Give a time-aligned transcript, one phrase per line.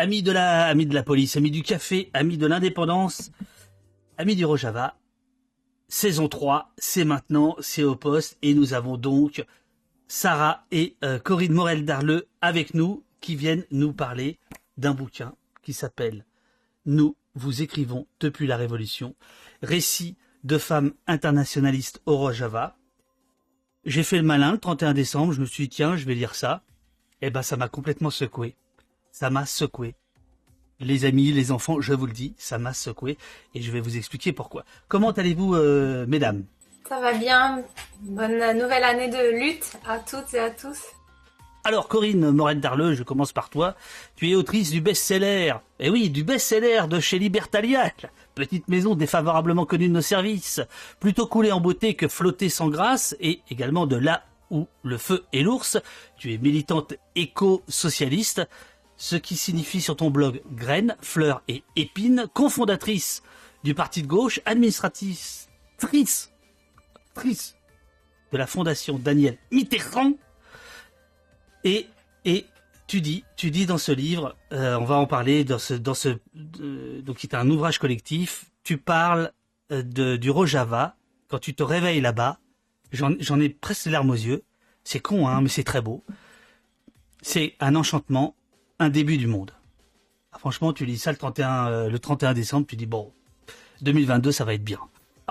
[0.00, 3.30] amis de la, police, amis du café, amis de l'indépendance,
[4.16, 4.96] amis du Rojava.
[5.88, 9.44] Saison 3, c'est maintenant, c'est au poste, et nous avons donc
[10.08, 14.38] Sarah et euh, Corinne Morel-Darleux avec nous, qui viennent nous parler
[14.78, 16.24] d'un bouquin qui s'appelle
[16.86, 19.14] Nous vous écrivons depuis la Révolution,
[19.62, 22.78] récit de femmes internationalistes au Rojava.
[23.84, 26.34] J'ai fait le malin le 31 décembre, je me suis dit tiens, je vais lire
[26.34, 26.62] ça.
[27.20, 28.56] Eh ben ça m'a complètement secoué.
[29.12, 29.94] Ça m'a secoué.
[30.78, 33.18] Les amis, les enfants, je vous le dis, ça m'a secoué
[33.54, 34.64] et je vais vous expliquer pourquoi.
[34.88, 36.44] Comment allez-vous, euh, mesdames?
[36.88, 37.62] Ça va bien.
[38.00, 40.78] Bonne nouvelle année de lutte à toutes et à tous.
[41.62, 43.76] Alors Corinne Morel-Darleux, je commence par toi.
[44.16, 45.52] Tu es autrice du best-seller.
[45.78, 47.92] Eh oui, du best-seller de chez Libertalia,
[48.34, 50.62] petite maison défavorablement connue de nos services,
[51.00, 55.24] plutôt coulée en beauté que flottée sans grâce, et également de là où le feu
[55.34, 55.78] est l'ours.
[56.16, 58.48] Tu es militante éco-socialiste,
[59.00, 63.22] ce qui signifie sur ton blog graines, fleurs et épines, cofondatrice
[63.64, 66.30] du parti de gauche, administratrice trice,
[67.14, 67.56] trice
[68.30, 70.12] de la fondation Daniel Mitterrand,
[71.64, 71.86] et,
[72.26, 72.44] et
[72.86, 75.94] tu dis, tu dis dans ce livre, euh, on va en parler dans ce, dans
[75.94, 78.50] ce, donc qui est un ouvrage collectif.
[78.64, 79.32] Tu parles
[79.72, 79.82] euh,
[80.18, 80.96] du Rojava
[81.28, 82.38] quand tu te réveilles là-bas.
[82.92, 84.44] J'en ai presque les larmes aux yeux.
[84.84, 86.04] C'est con, hein, mais c'est très beau.
[87.22, 88.34] C'est un enchantement,
[88.80, 89.52] un début du monde.
[90.32, 93.12] Ah, franchement, tu lis ça le 31, euh, le 31 décembre, tu dis bon,
[93.82, 94.80] 2022, ça va être bien.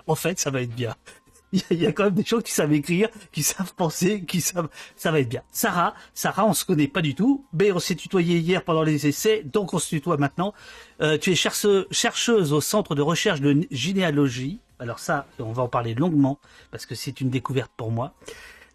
[0.07, 0.95] En fait, ça va être bien.
[1.71, 4.69] Il y, a quand même des gens qui savent écrire, qui savent penser, qui savent,
[4.95, 5.41] ça va être bien.
[5.51, 9.07] Sarah, Sarah, on se connaît pas du tout, mais on s'est tutoyé hier pendant les
[9.07, 10.53] essais, donc on se tutoie maintenant.
[11.01, 14.59] Euh, tu es chercheuse, chercheuse au centre de recherche de généalogie.
[14.77, 16.39] Alors ça, on va en parler longuement
[16.69, 18.13] parce que c'est une découverte pour moi.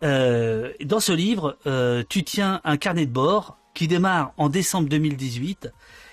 [0.02, 4.88] Euh, dans ce livre, euh, tu tiens un carnet de bord qui démarre en décembre
[4.88, 5.70] 2018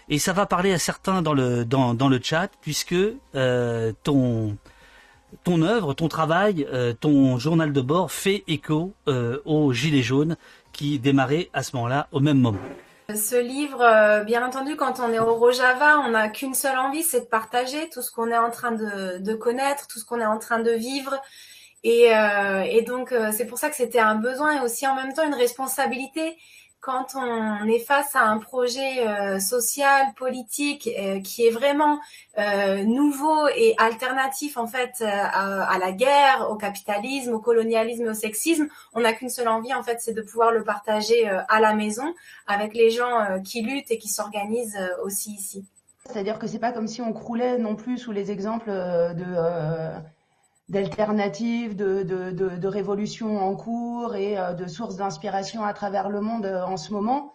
[0.10, 2.96] et ça va parler à certains dans le dans, le chat puisque
[3.36, 4.58] euh, ton
[5.44, 10.36] ton œuvre, ton travail, euh, ton journal de bord fait écho euh, aux Gilets jaunes
[10.74, 12.60] qui démarraient à ce moment-là au même moment.
[13.14, 17.04] Ce livre, euh, bien entendu, quand on est au Rojava, on n'a qu'une seule envie,
[17.04, 20.26] c'est de partager tout ce qu'on est en train de, connaître, tout ce qu'on est
[20.26, 21.18] en train de vivre.
[21.84, 22.12] Et,
[22.70, 25.34] et donc, c'est pour ça que c'était un besoin et aussi en même temps une
[25.34, 26.38] responsabilité
[26.82, 32.00] quand on est face à un projet euh, social, politique euh, qui est vraiment
[32.40, 38.68] euh, nouveau et alternatif en fait à, la guerre, au capitalisme, au colonialisme au sexisme,
[38.94, 42.14] on n'a qu'une seule envie en fait, c'est de pouvoir le partager à la maison
[42.48, 45.66] avec les gens qui luttent et qui s'organisent aussi ici.
[46.06, 49.94] C'est-à-dire que c'est pas comme si on croulait non plus sous les exemples de
[50.72, 56.22] d'alternatives, de, de, de, révolutions en cours et euh, de sources d'inspiration à travers le
[56.22, 57.34] monde euh, en ce moment.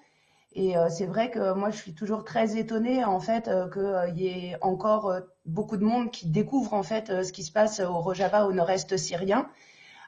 [0.55, 4.29] Et euh, c'est vrai que moi, je suis toujours très étonnée en fait qu'il y
[4.29, 5.13] ait encore
[5.45, 8.97] beaucoup de monde qui découvre en fait ce qui se passe au Rojava, au nord-est
[8.97, 9.51] syrien,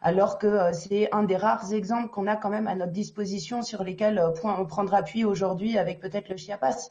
[0.00, 3.84] alors que c'est un des rares exemples qu'on a quand même à notre disposition sur
[3.84, 6.88] lesquels on prendre appui aujourd'hui avec peut-être le Chiapas.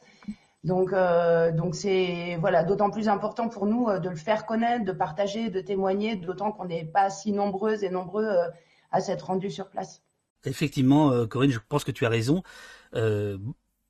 [0.64, 4.84] Donc, euh, donc c'est voilà d'autant plus important pour nous euh, de le faire connaître,
[4.84, 8.48] de partager, de témoigner, d'autant qu'on n'est pas si nombreuses et nombreux euh,
[8.90, 10.02] à s'être rendus sur place.
[10.44, 12.42] Effectivement, Corinne, je pense que tu as raison.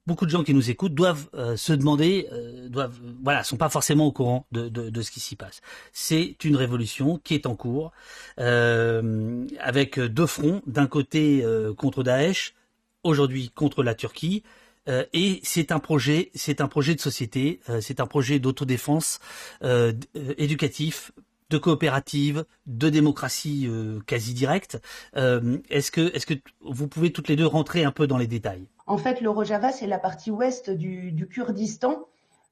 [0.07, 2.27] beaucoup de gens qui nous écoutent doivent se demander,
[2.69, 5.61] doivent, voilà, sont pas forcément au courant de, de, de ce qui s'y passe.
[5.93, 7.93] C'est une révolution qui est en cours,
[8.39, 10.63] avec deux fronts.
[10.67, 11.45] D'un côté
[11.77, 12.55] contre Daesh,
[13.05, 14.43] aujourd'hui contre la Turquie.
[14.89, 19.21] Euh, et c'est un projet, c'est un projet de société, euh, c'est un projet d'autodéfense
[19.63, 21.13] euh, éducatif,
[21.51, 23.71] de coopérative, de démocratie
[24.07, 24.79] quasi directe.
[25.15, 28.67] est-ce que, est-ce que vous pouvez toutes les deux rentrer un peu dans les détails?
[28.87, 32.05] En fait, le Rojava, c'est la partie ouest du, Kurdistan.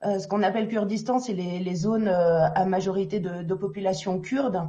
[0.02, 4.62] ce qu'on appelle Kurdistan, c'est les, zones à majorité de, de, population kurde,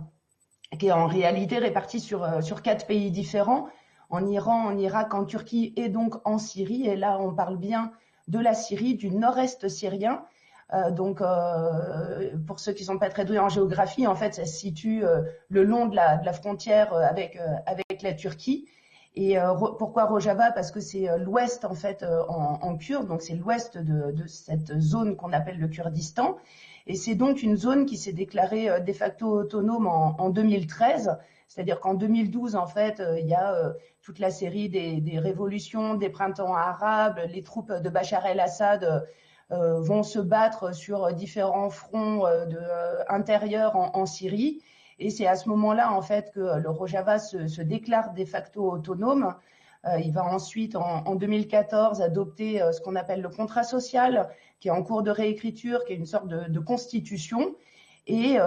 [0.77, 3.69] qui est en réalité répartie sur, sur quatre pays différents
[4.09, 6.87] en Iran, en Irak, en Turquie et donc en Syrie.
[6.87, 7.91] Et là, on parle bien
[8.27, 10.23] de la Syrie, du nord-est syrien.
[10.73, 14.45] Euh, donc, euh, pour ceux qui sont pas très doués en géographie, en fait, ça
[14.45, 18.67] se situe euh, le long de la, de la frontière avec avec la Turquie.
[19.15, 19.35] Et
[19.79, 20.51] pourquoi Rojava?
[20.51, 24.79] Parce que c'est l'ouest en fait en, en, kurde, donc c'est l'ouest de, de, cette
[24.79, 26.37] zone qu'on appelle le Kurdistan.
[26.85, 31.17] Et c'est donc une zone qui s'est déclarée de facto autonome en, en 2013.
[31.47, 36.53] C'est-à-dire qu'en 2012, en fait, il y a toute la série des, révolutions, des printemps
[36.53, 39.07] arabes, les troupes de Bachar el-Assad
[39.53, 44.61] euh, vont se battre sur différents fronts euh, euh, intérieurs en, Syrie.
[44.99, 49.35] Et c'est à ce moment-là, en fait, que le Rojava se, déclare de facto autonome.
[49.99, 54.27] il va ensuite, en, 2014, adopter ce qu'on appelle le contrat social,
[54.59, 57.55] qui est en cours de réécriture, qui est une sorte de, constitution,
[58.07, 58.37] et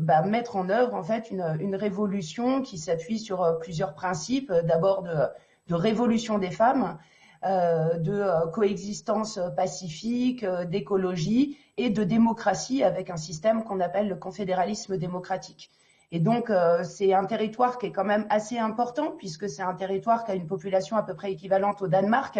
[0.00, 4.52] bah, mettre en œuvre en fait une, révolution qui s'appuie sur plusieurs principes.
[4.52, 6.98] D'abord de révolution des femmes,
[7.46, 14.08] euh, de euh, coexistence pacifique, euh, d'écologie et de démocratie avec un système qu'on appelle
[14.08, 15.70] le confédéralisme démocratique.
[16.10, 16.48] Et donc,
[16.84, 20.34] c'est un territoire qui est quand même assez important puisque c'est un territoire qui a
[20.36, 22.38] une population à peu près équivalente au Danemark,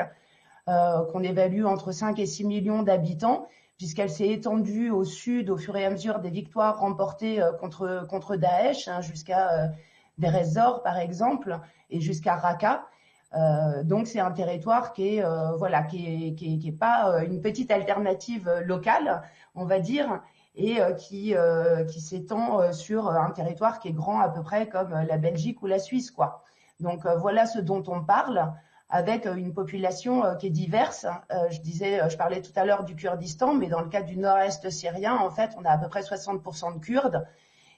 [0.67, 5.77] qu'on évalue entre 5 et 6 millions d'habitants, puisqu'elle s'est étendue au sud au fur
[5.77, 9.73] et à mesure des victoires remportées contre, contre Daesh, hein, jusqu'à
[10.19, 11.59] Deir par exemple,
[11.91, 12.87] et jusqu'à Raqqa.
[13.35, 17.27] Euh, donc c'est un territoire qui est euh, voilà qui est, qui est, pas euh,
[17.27, 19.23] une petite alternative locale,
[19.55, 20.23] on va dire,
[20.55, 21.35] et qui
[21.89, 25.67] qui s'étend sur un territoire qui est grand à peu près comme la Belgique ou
[25.67, 26.45] la Suisse quoi.
[26.79, 28.53] Donc voilà ce dont on parle
[28.95, 31.05] avec une population qui est diverse.
[31.51, 34.71] je disais, je parlais tout à l'heure du Kurdistan, mais dans le cas du nord-est
[34.71, 37.27] syrien, en fait, on a à peu près 60% de Kurdes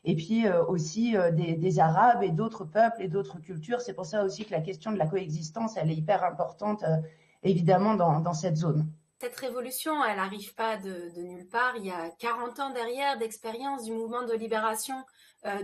[0.06, 3.80] et puis euh, aussi euh, des, Arabes et d'autres peuples et d'autres cultures.
[3.80, 6.96] C'est pour ça aussi que la question de la coexistence, elle est hyper importante, euh,
[7.42, 8.86] évidemment, dans, cette zone.
[9.20, 11.74] Cette révolution, elle n'arrive pas de, nulle part.
[11.76, 14.96] Il y a 40 ans derrière d'expérience du mouvement de libération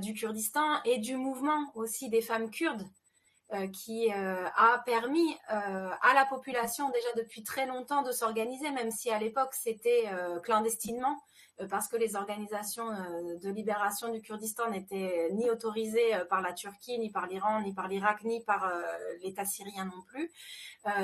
[0.01, 2.85] du Kurdistan et du mouvement aussi des femmes kurdes
[3.73, 9.19] qui a permis à la population déjà depuis très longtemps de s'organiser, même si à
[9.19, 10.11] l'époque c'était
[10.43, 11.23] clandestinement.
[11.63, 16.41] Euh, parce que les organisations euh, de libération du Kurdistan n'étaient ni autorisées euh, par
[16.41, 18.71] la Turquie, ni par l'Iran, ni par l'Irak, ni par
[19.23, 20.31] l'État syrien non plus.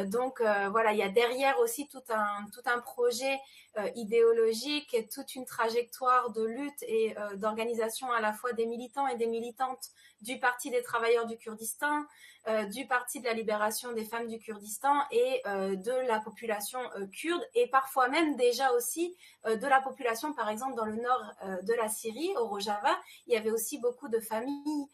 [0.06, 3.38] donc voilà, il y a derrière aussi tout un, tout un projet
[3.94, 9.26] idéologique toute une trajectoire de lutte et d'organisation à la fois des militants et des
[9.26, 9.90] militantes
[10.20, 12.04] du Parti des travailleurs du Kurdistan,
[12.48, 16.80] euh, du Parti de la libération des femmes du Kurdistan et euh, de la population
[16.96, 19.14] euh, kurde et parfois même déjà aussi
[19.44, 21.22] de la population, par exemple, dans le nord
[21.62, 22.96] de la Syrie, au Rojava,
[23.26, 24.86] il y avait aussi beaucoup de familles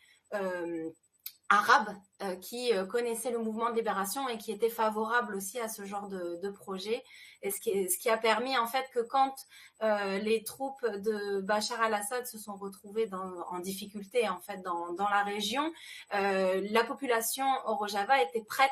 [1.49, 5.69] arabes euh, qui euh, connaissaient le mouvement de libération et qui étaient favorables aussi à
[5.69, 7.03] ce genre de, projet.
[7.43, 9.35] Et ce qui, a permis en fait que quand
[9.83, 15.09] euh, les troupes de Bachar al-Assad se sont retrouvées en difficulté en fait dans, dans
[15.09, 15.73] la région,
[16.13, 18.71] la population au Rojava était prête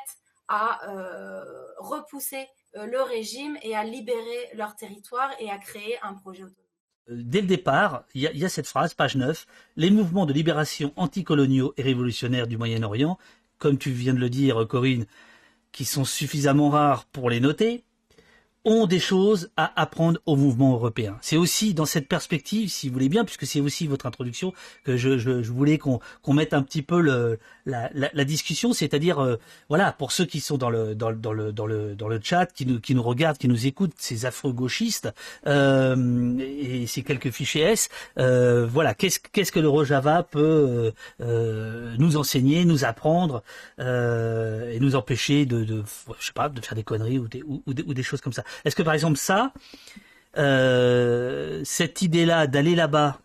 [0.49, 0.81] à
[1.79, 6.61] repousser le régime et à libérer leur territoire et à créer un projet autonome.
[7.10, 9.46] Euh, dès le départ, il y, a cette phrase, page 9,
[9.76, 13.19] les mouvements de libération anticoloniaux et révolutionnaires du Moyen-Orient,
[13.58, 15.06] comme tu viens de le dire, Corinne,
[15.72, 17.84] qui sont suffisamment rares pour les noter,
[18.64, 21.19] ont des choses à apprendre au mouvement européen.
[21.20, 24.52] C'est aussi dans cette perspective, si vous voulez bien, puisque c'est aussi votre introduction,
[24.84, 29.36] que je, voulais qu'on mette un petit peu le, la, la, la discussion, c'est-à-dire, euh,
[29.68, 32.46] voilà, pour ceux qui sont dans le dans, dans le dans le dans le chat,
[32.46, 35.08] qui nous qui nous regardent, qui nous écoutent, ces affreux gauchistes
[35.46, 37.88] euh, et ces quelques fichiers S,
[38.18, 43.42] euh, voilà, qu'est-ce qu'est-ce que le Rojava peut euh, nous enseigner, nous apprendre
[43.78, 45.82] et nous empêcher de, de
[46.18, 48.44] je sais pas, de faire des conneries ou des, ou, ou des choses comme ça.
[48.64, 49.52] Est-ce que par exemple ça,
[50.38, 53.18] euh, cette idée-là d'aller là-bas,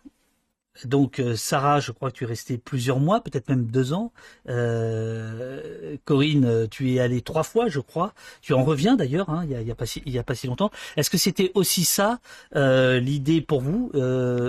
[0.84, 4.12] donc euh, Sarah, je crois que tu es restée plusieurs mois, peut-être même deux ans.
[4.48, 8.14] Euh, Corinne, tu es allée trois fois, je crois.
[8.40, 10.70] Tu en reviens d'ailleurs, hein, il n'y a, pas si, longtemps.
[10.96, 12.20] Est-ce que c'était aussi ça
[12.54, 13.90] l'idée pour vous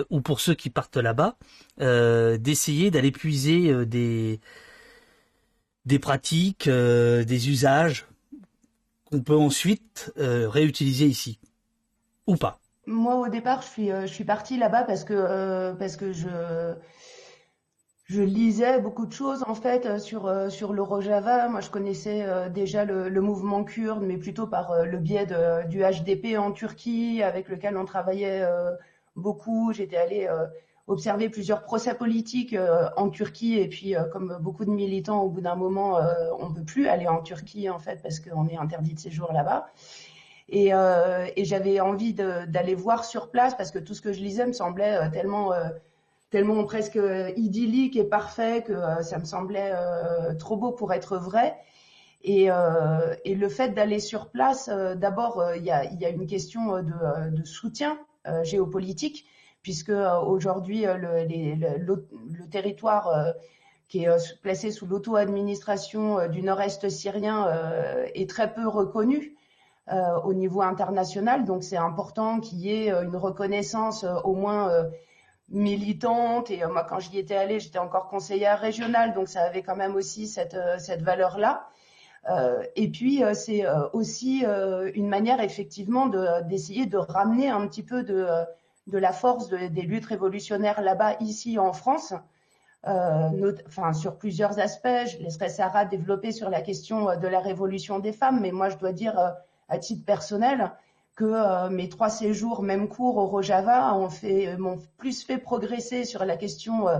[0.09, 1.37] ou pour ceux qui partent là-bas
[1.79, 4.39] d'essayer d'aller puiser des
[5.99, 8.05] pratiques, des usages
[9.09, 11.39] qu'on peut ensuite euh, réutiliser ici
[12.27, 12.59] ou pas?
[12.89, 16.11] Moi, au départ, je suis, euh, je suis partie là-bas parce que, euh, parce que
[16.11, 16.73] je,
[18.05, 21.49] je lisais beaucoup de choses en fait sur, sur le Rojava.
[21.49, 25.27] Moi, je connaissais déjà le, mouvement kurde, mais plutôt par le biais
[25.69, 28.43] du HDP en Turquie, avec lequel on travaillait
[29.15, 29.71] beaucoup.
[29.71, 30.27] J'étais allée
[30.89, 35.29] observé plusieurs procès politiques euh, en Turquie et puis euh, comme beaucoup de militants au
[35.29, 38.47] bout d'un moment on euh, on peut plus aller en Turquie en fait parce qu'on
[38.47, 39.67] est interdit de séjour là-bas
[40.51, 40.71] et,
[41.35, 44.53] et j'avais envie d'aller voir sur place parce que tout ce que je lisais me
[44.53, 45.53] semblait tellement
[46.29, 46.99] tellement presque
[47.35, 49.73] idyllique et parfait que ça me semblait
[50.37, 51.55] trop beau pour être vrai.
[52.23, 57.97] Et, le fait d'aller sur place d'abord il y a, une question de, soutien
[58.43, 59.25] géopolitique
[59.61, 62.07] puisque euh, aujourd'hui euh, le,
[62.49, 63.31] territoire euh,
[63.87, 67.47] qui est placé sous l'auto-administration du nord-est syrien
[68.13, 69.35] est très peu reconnu
[70.23, 71.45] au niveau international.
[71.45, 74.69] Donc c'est important qu'il y ait une reconnaissance au moins
[75.49, 76.51] militante.
[76.51, 79.95] Et moi, quand j'y étais allée, j'étais encore conseillère régionale, donc ça avait quand même
[79.95, 81.67] aussi cette, cette valeur-là.
[82.75, 84.45] et puis c'est aussi
[84.93, 86.07] une manière effectivement
[86.41, 88.27] d'essayer de, ramener un petit peu de,
[88.87, 92.13] de la force des luttes révolutionnaires là-bas, ici en France.
[92.85, 95.07] enfin, sur plusieurs aspects.
[95.07, 98.77] Je laisserai Sarah développer sur la question de la révolution des femmes, mais moi je
[98.77, 99.17] dois dire
[99.69, 100.71] à titre personnel
[101.19, 106.23] que euh, mes trois séjours, même cours au Rojava, euh, m'ont plus fait progresser sur
[106.23, 106.99] la question euh,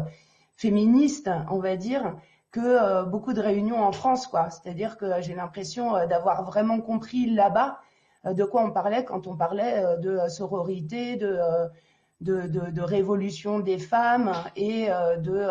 [0.58, 2.18] féministe, on va dire,
[2.52, 4.28] que beaucoup de réunions en France.
[4.34, 7.80] C'est-à-dire que j'ai l'impression d'avoir vraiment compris là-bas
[8.26, 15.48] de quoi on parlait quand on parlait de sororité, de, révolution des femmes et de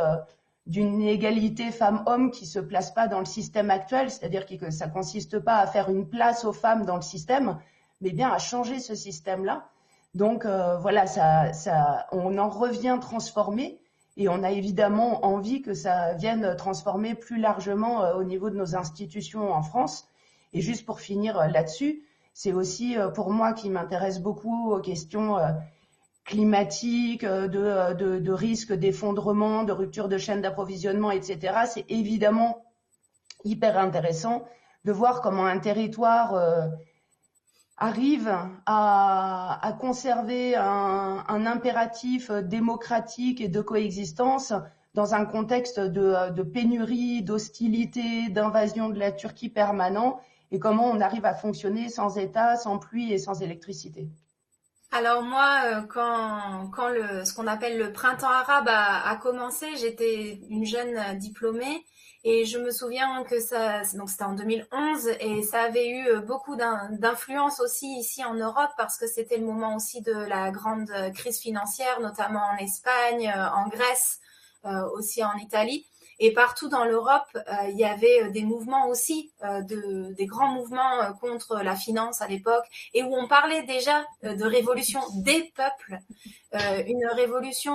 [0.69, 5.39] d'une égalité femmes-hommes qui se place pas dans le système actuel, c'est-à-dire que ça consiste
[5.39, 7.59] pas à faire une place aux femmes dans le système,
[8.03, 9.67] mais bien à changer ce système-là.
[10.15, 13.81] Donc euh, voilà, ça, ça, on en revient transformé
[14.19, 18.57] et on a évidemment envie que ça vienne transformer plus largement euh, au niveau de
[18.57, 20.07] nos institutions en France.
[20.53, 22.03] Et juste pour finir euh, là-dessus,
[22.35, 25.39] c'est aussi pour moi qui m'intéresse beaucoup aux questions
[26.29, 31.65] climatiques, de, de, de risques d'effondrement, de rupture de chaîne d'approvisionnement, etc.
[31.67, 32.65] C'est évidemment
[33.45, 34.47] hyper intéressant
[34.85, 36.71] de voir comment un territoire
[37.79, 38.31] arrive
[38.67, 44.53] à, conserver un, impératif démocratique et de coexistence
[44.95, 50.21] dans un contexte de, pénurie, d'hostilité, d'invasion de la Turquie permanent,
[50.51, 54.09] et comment on arrive à fonctionner sans État, sans pluie et sans électricité.
[54.91, 60.41] Alors moi, euh, quand, quand le, ce qu'on appelle le printemps arabe a, commencé, j'étais
[60.49, 61.85] une jeune diplômée
[62.25, 66.21] et je me souviens que ça, donc c'était en 2011 et ça avait eu euh,
[66.21, 70.91] beaucoup d'influence aussi ici en Europe parce que c'était le moment aussi de la grande
[71.15, 74.21] crise financière, notamment en Espagne, euh, en Grèce,
[74.65, 75.87] euh, aussi en Italie.
[76.21, 80.27] Et partout dans l'Europe, euh, il y avait euh, des mouvements aussi, euh, de, des
[80.27, 85.53] grands mouvements contre la finance à l'époque, et où on parlait déjà de révolution des
[85.55, 85.99] peuples,
[86.87, 87.75] une révolution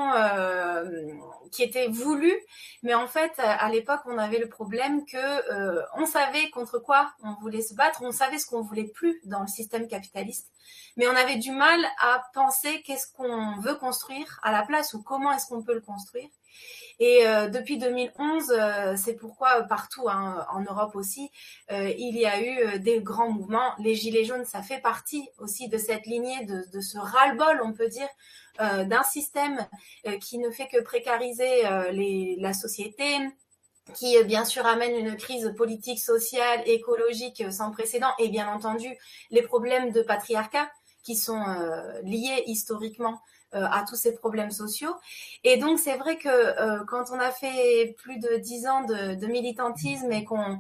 [1.51, 2.35] qui était voulue,
[2.81, 7.33] mais en fait, à l'époque, on avait le problème que on savait contre quoi on
[7.41, 10.51] voulait se battre, on savait ce qu'on voulait plus dans le système capitaliste,
[10.97, 15.01] mais on avait du mal à penser qu'est-ce qu'on veut construire à la place ou
[15.01, 16.29] comment est-ce qu'on peut le construire.
[16.99, 21.31] Et euh, depuis 2011, euh, c'est pourquoi euh, partout hein, en Europe aussi,
[21.69, 23.73] il y a eu des grands mouvements.
[23.79, 27.87] Les Gilets jaunes, ça fait partie aussi de cette lignée, de, ce ras-le-bol, on peut
[27.87, 28.07] dire,
[28.59, 29.67] d'un système
[30.21, 31.63] qui ne fait que précariser
[32.37, 33.05] la société,
[33.95, 38.89] qui bien sûr amène une crise politique, sociale, écologique sans précédent, et bien entendu
[39.31, 40.69] les problèmes de patriarcat
[41.03, 41.43] qui sont
[42.03, 43.19] liés historiquement
[43.53, 44.95] à tous ces problèmes sociaux.
[45.43, 49.25] Et donc c'est vrai que euh, quand on a fait plus de dix ans de,
[49.27, 50.59] militantisme et qu'on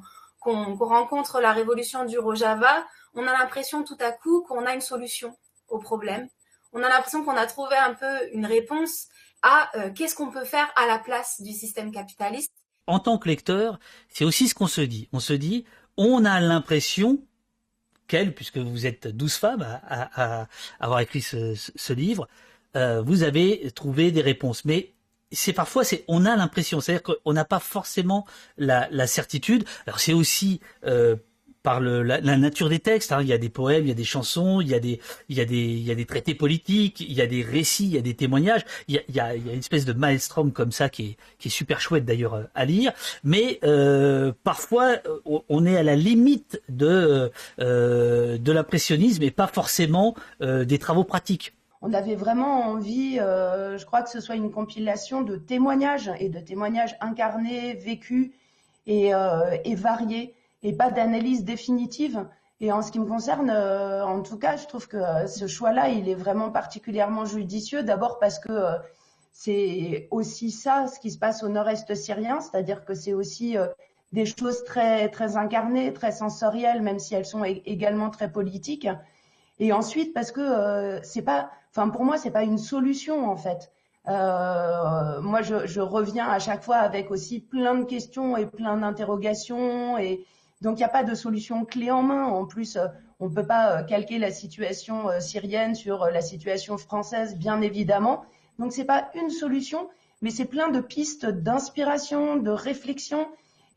[0.75, 2.85] rencontre la révolution du Rojava,
[3.15, 5.35] on a l'impression tout à coup qu'on a une solution
[5.69, 6.27] au problème.
[6.73, 9.07] On a l'impression qu'on a trouvé un peu une réponse
[9.43, 12.51] à euh, qu'est-ce qu'on peut faire à la place du système capitaliste.
[12.87, 15.07] En tant que lecteur, c'est aussi ce qu'on se dit.
[15.13, 15.65] On se dit,
[15.97, 17.23] on a l'impression
[18.07, 20.47] qu'elle, puisque vous êtes douze femmes à,
[20.79, 22.27] avoir écrit ce livre,
[22.75, 24.65] euh, vous avez trouvé des réponses.
[24.65, 24.93] Mais
[25.31, 28.25] c'est parfois, c'est, on a l'impression, c'est-à-dire qu'on n'a pas forcément
[28.57, 29.65] la, la certitude.
[29.85, 31.15] Alors c'est aussi euh,
[31.63, 33.11] par le, la, nature des textes.
[33.11, 33.21] Hein.
[33.21, 34.99] Il y a des poèmes, il y a des chansons, il y a des,
[35.29, 37.85] il y a des, il y a des traités politiques, il y a des récits,
[37.85, 38.65] il y a des témoignages.
[38.87, 40.89] Il y a, il y a, il y a une espèce de maelstrom comme ça
[40.89, 42.91] qui est, qui est super chouette d'ailleurs euh, à lire.
[43.23, 50.15] Mais euh, parfois, on est à la limite de euh, de l'impressionnisme et pas forcément
[50.41, 51.53] euh, des travaux pratiques
[51.85, 56.29] on avait vraiment envie, euh, je crois que ce soit une compilation de témoignages et
[56.29, 58.31] de témoignages incarnés, vécus
[58.87, 62.25] et, euh, variés, et pas d'analyse définitive.
[62.61, 65.89] Et en ce qui me concerne, euh, en tout cas, je trouve que ce choix-là,
[65.89, 67.83] il est vraiment particulièrement judicieux.
[67.83, 68.77] D'abord parce que
[69.33, 73.57] c'est aussi ça, ce qui se passe au nord-est syrien, c'est-à-dire que c'est aussi
[74.13, 78.87] des choses très très incarnées, très sensorielles, même si elles sont également très politiques.
[79.59, 83.37] Et ensuite, parce que euh, c'est pas, enfin pour moi, c'est pas une solution en
[83.37, 83.71] fait.
[84.07, 88.77] Euh, moi, je, je, reviens à chaque fois avec aussi plein de questions et plein
[88.77, 90.25] d'interrogations, et
[90.61, 92.25] donc il n'y a pas de solution clé en main.
[92.25, 92.87] En plus, euh,
[93.19, 98.25] on ne peut pas euh, calquer la situation syrienne sur la situation française, bien évidemment.
[98.59, 99.87] Donc c'est pas une solution,
[100.21, 103.27] mais c'est plein de pistes d'inspiration, de réflexion,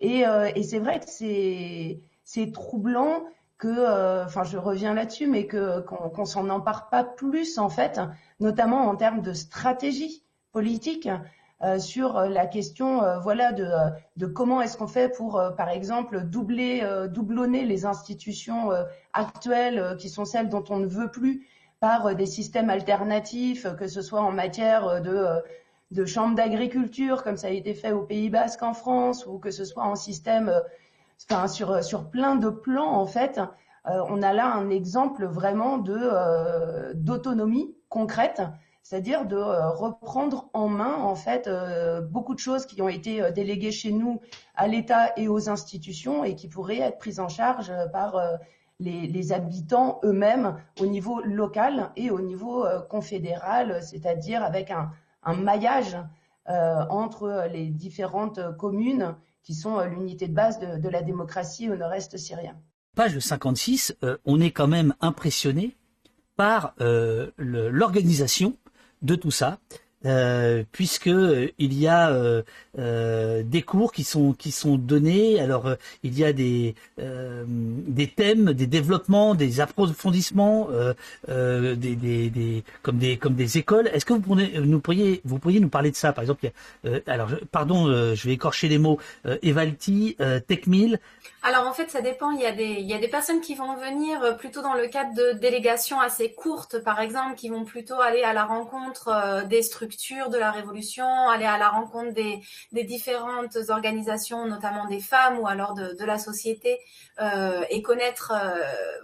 [0.01, 3.23] et, et c'est vrai que c'est c'est troublant
[3.59, 8.01] que, euh, enfin, je reviens là-dessus, mais que qu'on s'en empare pas plus en fait,
[8.41, 10.23] notamment en termes de stratégie
[10.53, 11.09] politique.
[11.79, 13.67] sur la question voilà de,
[14.17, 18.71] de comment est-ce qu'on fait pour par exemple doubler doublonner les institutions
[19.15, 21.47] actuelles qui sont celles dont on ne veut plus
[21.81, 25.43] par des systèmes alternatifs que ce soit en matière de
[25.93, 29.51] de chambres d'agriculture comme ça a été fait au Pays Basque en France ou que
[29.51, 30.53] ce soit en système
[31.29, 33.41] enfin sur plein de plans en fait
[33.89, 38.43] euh, on a là un exemple vraiment euh, d'autonomie concrète,
[38.83, 41.49] c'est-à-dire de euh, reprendre en main en fait
[42.11, 44.21] beaucoup de choses qui ont été déléguées chez nous
[44.57, 48.21] à l'État et aux institutions et qui pourraient être prises en charge par
[48.81, 54.91] les, habitants eux-mêmes au niveau local et au niveau confédéral, c'est-à-dire avec un,
[55.35, 55.97] maillage
[56.47, 59.17] entre les différentes communes
[59.47, 62.57] qui sont l'unité de base de la démocratie au nord-est syrien
[62.97, 65.77] page 56, euh, on est quand même impressionné
[66.35, 68.57] par euh, l'organisation
[69.03, 69.59] de tout ça.
[70.05, 71.07] Euh, puisque
[71.59, 72.43] il y a
[72.77, 75.41] des cours qui sont qui sont donnés.
[75.41, 80.69] Alors il y a des des thèmes, des développements, des approfondissements,
[81.27, 83.89] des, des, des, comme des comme des écoles.
[83.93, 86.13] Est-ce que vous pourriez nous pourriez vous pourriez nous parler de ça?
[86.13, 86.51] Par exemple,
[87.07, 88.99] alors pardon, je vais écorcher les mots.
[89.43, 91.01] Evalti, Techmil,
[91.47, 92.33] alors en fait, ça dépend.
[92.33, 94.75] Il y, a des, il y a des personnes qui vont venir euh, plutôt dans
[94.75, 99.09] le cadre de délégations assez courtes, par exemple, qui vont plutôt aller à la rencontre
[99.09, 102.41] euh, des structures de la Révolution, aller à la rencontre des,
[102.73, 106.81] différentes organisations, notamment des femmes ou alors de, la société,
[107.21, 108.33] euh, et connaître,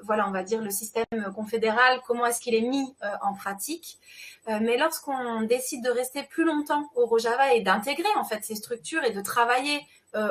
[0.02, 1.04] voilà, on va dire le système
[1.36, 3.98] confédéral, comment est-ce qu'il est mis en pratique.
[4.46, 9.04] mais lorsqu'on décide de rester plus longtemps au Rojava et d'intégrer en fait ces structures
[9.04, 9.80] et de travailler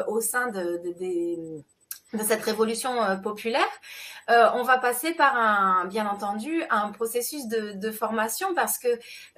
[0.08, 1.64] au sein de, des
[2.14, 3.68] de cette révolution euh, populaire,
[4.30, 8.88] euh, on va passer par un, bien entendu, un processus de, formation parce que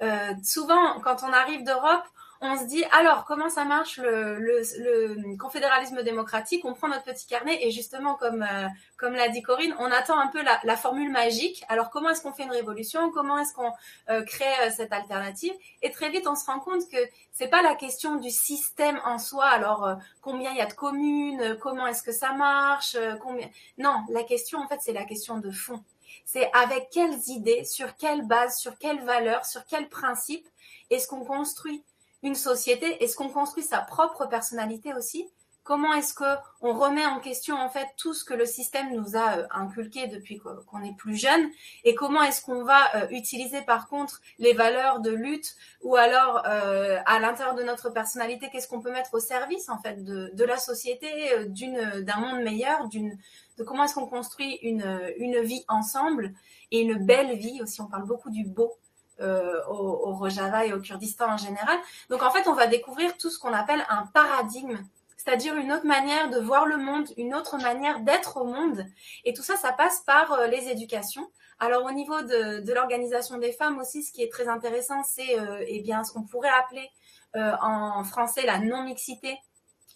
[0.02, 2.04] euh, souvent, quand on arrive d'Europe,
[2.44, 6.64] on se dit alors comment ça marche le, confédéralisme démocratique?
[6.64, 10.18] On prend notre petit carnet et justement comme euh, comme l'a dit Corinne, on attend
[10.18, 11.64] un peu la, la formule magique.
[11.68, 13.10] Alors comment est-ce qu'on fait une révolution?
[13.10, 13.72] Comment est-ce qu'on
[14.10, 15.52] euh, crée euh, cette alternative?
[15.82, 16.98] Et très vite on se rend compte que
[17.32, 19.46] c'est pas la question du système en soi.
[19.46, 21.56] Alors combien il y a de communes?
[21.60, 22.96] Comment est-ce que ça marche?
[23.22, 23.48] Combien?
[23.78, 25.82] Non, la question en fait c'est la question de fond.
[26.24, 30.48] C'est avec quelles idées, sur quelle base, sur quelles valeurs, sur quels principes
[30.90, 31.84] est-ce qu'on construit?
[32.24, 33.04] Une société?
[33.04, 35.28] Est-ce qu'on construit sa propre personnalité aussi?
[35.62, 36.24] Comment est-ce que
[36.60, 40.08] on remet en question en fait tout ce que le système nous a euh, inculqué
[40.08, 41.48] depuis qu'on est plus jeune?
[41.84, 46.42] Et comment est-ce qu'on va euh, utiliser par contre les valeurs de lutte ou alors
[46.46, 50.44] euh, à l'intérieur de notre personnalité, qu'est-ce qu'on peut mettre au service en fait de,
[50.44, 51.08] la société,
[51.48, 53.16] d'une d'un monde meilleur, d'une
[53.56, 56.34] de comment est-ce qu'on construit une, une vie ensemble
[56.72, 57.80] et une belle vie aussi?
[57.80, 58.74] On parle beaucoup du beau
[59.20, 61.78] euh, au, Rojava et au Kurdistan en général.
[62.10, 64.78] Donc en fait, on va découvrir tout ce qu'on appelle un paradigme,
[65.16, 68.84] c'est-à-dire une autre manière de voir le monde, une autre manière d'être au monde.
[69.24, 71.30] Et tout ça, ça passe par euh, les éducations.
[71.60, 75.64] Alors au niveau de, l'organisation des femmes aussi, ce qui est très intéressant, c'est euh,
[75.68, 76.90] eh bien ce qu'on pourrait appeler
[77.36, 79.36] en français la non-mixité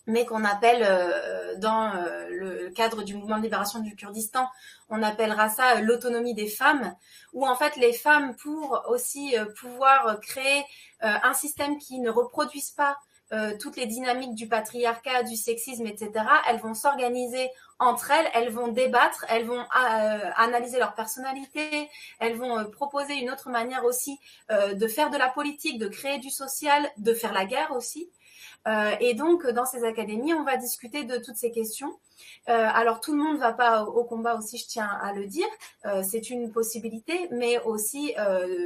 [0.09, 4.49] mais qu'on appelle euh, dans euh, le cadre du mouvement de libération du Kurdistan,
[4.89, 6.97] on appellera ça euh, l'autonomie des femmes,
[7.35, 10.65] où en fait les femmes, pour aussi pouvoir créer
[11.01, 12.97] un système qui ne reproduise pas
[13.61, 16.13] toutes les dynamiques du patriarcat, du sexisme, etc.,
[16.49, 21.91] elles vont s'organiser entre elles, elles vont débattre, elles vont analyser leur personnalité,
[22.21, 24.19] elles vont proposer une autre manière aussi
[24.49, 28.11] de faire de la politique, de créer du social, de faire la guerre aussi.
[28.67, 31.99] Euh, et donc, dans ces académies, on va discuter de toutes ces questions.
[32.49, 35.27] Euh, alors, tout le monde ne va pas au, combat aussi, je tiens à le
[35.27, 35.47] dire.
[35.87, 38.15] Euh, c'est une possibilité, mais aussi,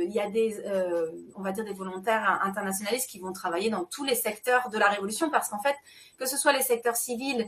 [0.05, 0.57] il y a des,
[1.37, 4.89] on va dire, des volontaires internationalistes qui vont travailler dans tous les secteurs de la
[4.89, 5.77] révolution, parce qu'en fait,
[6.19, 7.47] que ce soit les secteurs civils,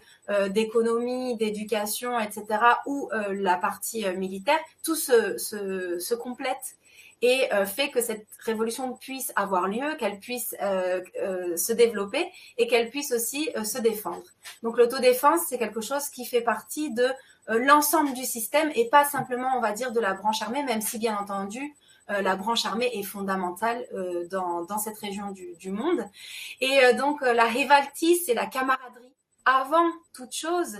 [0.50, 2.44] d'économie, d'éducation, etc.,
[2.86, 6.76] ou la partie militaire, tout se, complète
[7.24, 12.30] et euh, fait que cette révolution puisse avoir lieu, qu'elle puisse euh, euh, se développer
[12.58, 14.26] et qu'elle puisse aussi se défendre.
[14.62, 17.08] Donc l'autodéfense, c'est quelque chose qui fait partie de
[17.48, 20.98] l'ensemble du système et pas simplement, on va dire, de la branche armée, même si
[20.98, 21.74] bien entendu,
[22.08, 23.86] la branche armée est fondamentale
[24.30, 26.04] dans, cette région du, monde.
[26.60, 29.12] Et donc la rivalti, c'est la camaraderie.
[29.44, 30.78] Avant toute chose,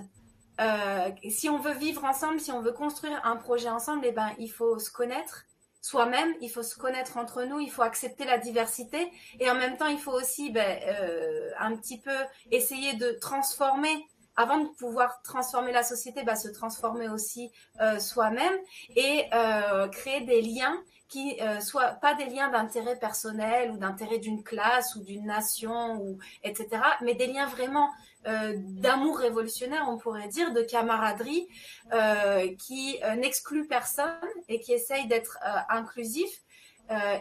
[1.29, 4.49] si on veut vivre ensemble, si on veut construire un projet ensemble, eh ben, il
[4.49, 5.45] faut se connaître,
[5.85, 9.77] soi-même, il faut se connaître entre nous, il faut accepter la diversité et en même
[9.77, 12.17] temps, il faut aussi ben, euh, un petit peu
[12.51, 13.95] essayer de transformer
[14.35, 18.55] avant de pouvoir transformer la société, ben, se transformer aussi euh, soi-même
[18.97, 20.75] et euh, créer des liens
[21.07, 26.19] qui soient pas des liens d'intérêt personnel ou d'intérêt d'une classe ou d'une nation ou
[26.43, 26.67] etc.
[27.03, 27.89] Mais des liens vraiment
[28.27, 31.47] euh, d'amour révolutionnaire, on pourrait dire, de camaraderie,
[31.93, 34.15] euh, qui euh, n'exclut personne
[34.49, 36.43] et qui essaye d'être euh, inclusif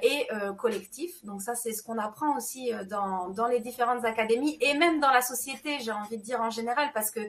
[0.02, 1.24] et collectif.
[1.24, 5.10] Donc ça, c'est ce qu'on apprend aussi dans, dans les différentes académies et même dans
[5.10, 7.22] la société, j'ai envie de dire en général, parce que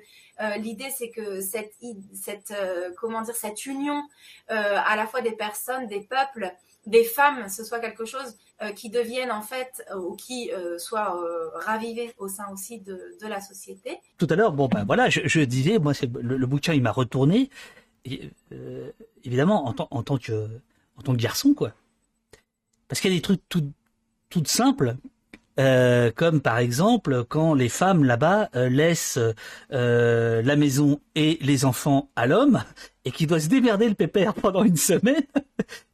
[0.57, 1.75] l'idée, c'est que cette,
[2.13, 2.53] cette
[2.97, 4.03] comment dire, cette union
[4.49, 6.53] à la fois des personnes, des peuples,
[6.87, 8.37] des femmes, ce soit quelque chose
[8.73, 11.21] qui devienne en fait euh, ou qui euh, soit
[11.55, 13.99] ravivé au sein aussi de, la société.
[14.19, 16.93] Tout à l'heure, bon ben voilà, je, disais, moi c'est le, le, bouquin il m'a
[16.93, 17.49] retourné,
[18.05, 18.31] et,
[19.25, 20.49] évidemment en, tant que
[21.13, 21.73] garçon quoi,
[22.89, 24.97] parce qu'il y a des trucs tout simples
[25.61, 29.21] euh, comme par exemple quand les femmes là-bas euh, laissent
[29.73, 32.65] euh, la maison et les enfants à l'homme
[33.05, 35.23] et qui doit se démerder le pépère pendant une semaine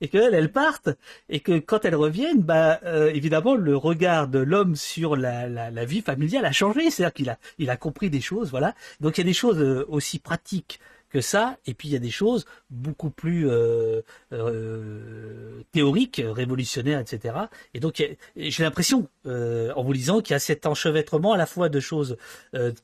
[0.01, 0.88] et qu'elles elles partent
[1.29, 2.81] et que quand elles reviennent, bah
[3.12, 7.29] évidemment le regard de l'homme sur la, la, la, vie familiale a changé, c'est-à-dire qu'il
[7.29, 8.75] a il a compris des choses, voilà.
[9.01, 11.57] Donc il y a des choses aussi pratiques que ça.
[11.66, 17.35] Et puis il y a des choses beaucoup plus euh, euh, théoriques, révolutionnaires, etc.
[17.75, 18.03] Et donc
[18.37, 21.81] j'ai l'impression, euh, en vous lisant, qu'il y a cet enchevêtrement à la fois de
[21.81, 22.16] choses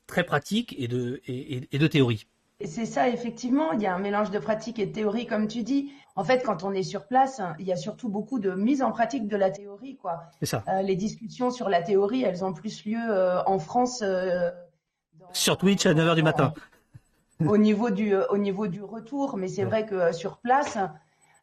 [0.06, 2.26] très pratiques et de, et, et de théorie.
[2.64, 5.62] C'est ça, effectivement, il y a un mélange de pratique et de théorie, comme tu
[5.62, 5.92] dis.
[6.14, 8.90] En fait, quand on est sur place, il y a surtout beaucoup de mise en
[8.90, 10.22] pratique de la théorie, quoi.
[10.42, 10.64] Ça.
[10.68, 14.00] Euh, les discussions sur la théorie, elles ont plus lieu euh, en France.
[14.00, 14.50] Euh,
[15.20, 16.54] dans, sur Twitch à 9h du matin
[17.44, 20.79] au niveau du euh, au niveau du retour, mais c'est vrai que euh, sur place,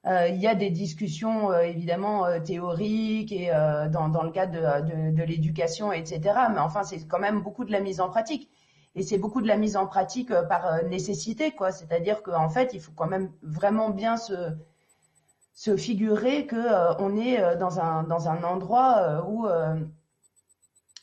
[0.05, 3.49] euh, il y a des discussions euh, évidemment euh, théoriques et
[3.91, 6.47] dans, dans le cadre de, de, de l'éducation, etc.
[6.53, 8.49] Mais enfin, c'est quand même beaucoup de la mise en pratique.
[8.95, 11.71] Et c'est beaucoup de la mise en pratique par nécessité, quoi.
[11.71, 14.33] C'est-à-dire qu'en fait, il faut quand même vraiment bien se
[15.55, 19.47] se figurer que on est dans un dans un endroit où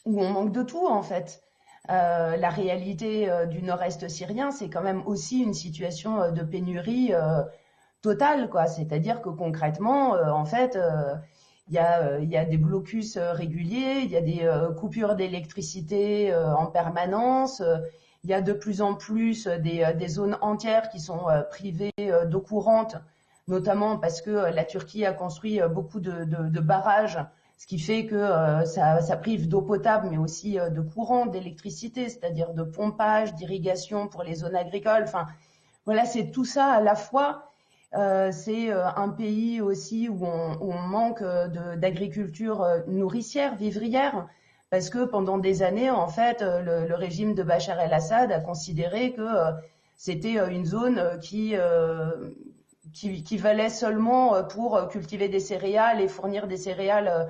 [0.04, 1.42] où on manque de tout en fait.
[1.88, 6.42] Euh, la réalité euh, du nord-est syrien, c'est quand même aussi une situation euh, de
[6.42, 7.12] pénurie
[8.02, 8.66] totale, quoi.
[8.66, 10.78] C'est-à-dire que concrètement, en fait,
[11.68, 17.62] il y a, des blocus réguliers, il y a des coupures d'électricité en permanence.
[18.24, 21.92] Il y a de plus en plus des, zones entières qui sont privées
[22.26, 22.96] d'eau courante,
[23.48, 27.18] notamment parce que la Turquie a construit beaucoup de barrages
[27.60, 31.26] ce qui fait que euh, ça, ça, prive d'eau potable, mais aussi euh, de courant,
[31.26, 35.02] d'électricité, c'est-à-dire de pompage, d'irrigation pour les zones agricoles.
[35.02, 35.26] Enfin,
[35.84, 37.52] voilà, c'est tout ça à la fois.
[37.94, 41.22] Euh, c'est un pays aussi où on, manque
[41.76, 44.26] d'agriculture nourricière, vivrière,
[44.70, 49.28] parce que pendant des années, en fait, le, régime de Bachar el-Assad a considéré que
[49.96, 51.56] c'était une zone qui,
[52.92, 57.28] qui valait seulement pour cultiver des céréales et fournir des céréales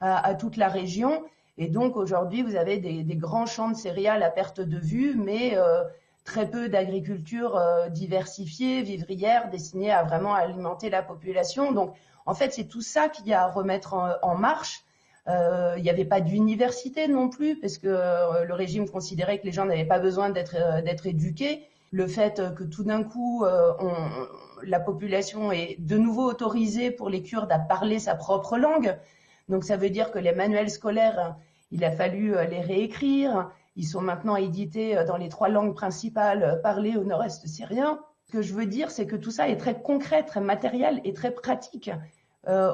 [0.00, 1.24] à, toute la région.
[1.56, 5.56] Et donc aujourd'hui, vous avez des, grands champs de céréales à perte de vue, mais
[5.56, 5.82] euh,
[6.24, 11.72] très peu d'agriculture euh, diversifiée, vivrière, destinée à vraiment alimenter la population.
[11.72, 11.94] Donc
[12.26, 14.84] en fait, c'est tout ça qu'il y a à remettre en, marche.
[15.26, 19.52] Euh, il n'y avait pas d'université non plus, parce que le régime considérait que les
[19.52, 21.66] gens n'avaient pas besoin d'être éduqués.
[21.90, 23.44] Le fait que tout d'un coup,
[24.62, 28.96] la population est de nouveau autorisée pour les Kurdes à parler sa propre langue,
[29.48, 31.36] donc ça veut dire que les manuels scolaires,
[31.70, 33.50] il a fallu euh, les réécrire.
[33.76, 37.98] Ils sont maintenant édités euh, dans les trois langues principales euh, parlées au nord-est syrien.
[38.26, 41.12] Ce que je veux dire, c'est que tout ça est très concret, très matériel et
[41.14, 41.90] très pratique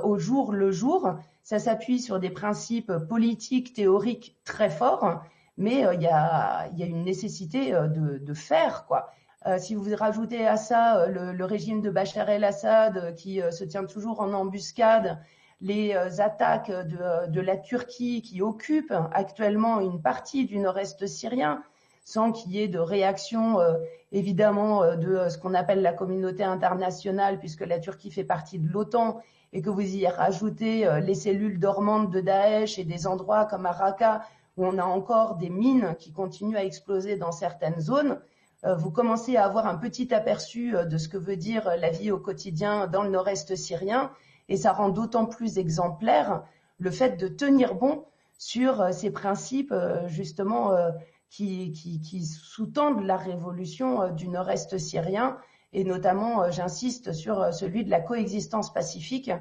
[0.05, 1.15] au jour le jour.
[1.43, 5.23] Ça s'appuie sur des principes politiques, théoriques très forts,
[5.57, 9.11] mais il y, a, une nécessité de, faire quoi.
[9.59, 14.33] Si vous rajoutez à ça le régime de Bachar el-Assad qui se tient toujours en
[14.33, 15.19] embuscade
[15.65, 21.63] les euh, attaques de, la Turquie qui occupe actuellement une partie du nord-est syrien,
[22.05, 23.79] sans qu'il y ait de réaction euh,
[24.13, 28.71] évidemment euh, de ce qu'on appelle la communauté internationale, puisque la Turquie fait partie de
[28.71, 29.23] l'OTAN,
[29.55, 33.71] et que vous y rajoutez les cellules dormantes de Daesh et des endroits comme à
[33.71, 34.23] Raqqa,
[34.57, 38.19] où on a encore des mines qui continuent à exploser dans certaines zones,
[38.65, 42.19] vous commencez à avoir un petit aperçu de ce que veut dire la vie au
[42.19, 44.11] quotidien dans le nord-est syrien.
[44.49, 46.45] Et ça rend d'autant plus exemplaire
[46.79, 48.05] le fait de tenir bon
[48.39, 50.91] sur euh, ces principes euh, justement euh,
[51.31, 55.37] qui, sous-tendent la révolution du nord-est syrien
[55.73, 59.33] et notamment, j'insiste sur celui de la coexistence pacifique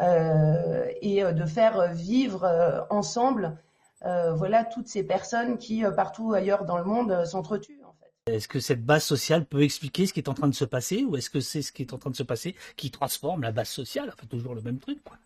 [0.00, 3.58] et de faire vivre ensemble,
[4.00, 7.75] voilà, toutes ces personnes qui partout ailleurs dans le monde s'entretuent.
[8.26, 11.04] Est-ce que cette base sociale peut expliquer ce qui est en train de se passer
[11.04, 13.52] ou est-ce que c'est ce qui est en train de se passer qui transforme la
[13.52, 14.10] base sociale?
[14.12, 15.16] Enfin, toujours le même truc, quoi.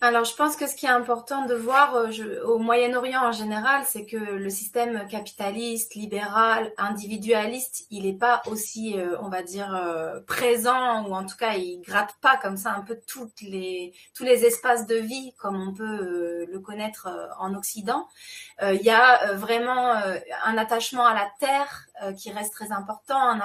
[0.00, 3.82] Alors, je pense que ce qui est important de voir euh, au Moyen-Orient en général,
[3.84, 9.74] c'est que le système capitaliste, libéral, individualiste, il n'est pas aussi, euh, on va dire,
[9.74, 13.92] euh, présent ou en tout cas, il gratte pas comme ça un peu toutes les
[14.14, 17.08] tous les espaces de vie comme on peut le connaître
[17.40, 18.06] en Occident.
[18.62, 19.94] Il y a vraiment
[20.44, 23.40] un attachement à la terre qui reste très important, un,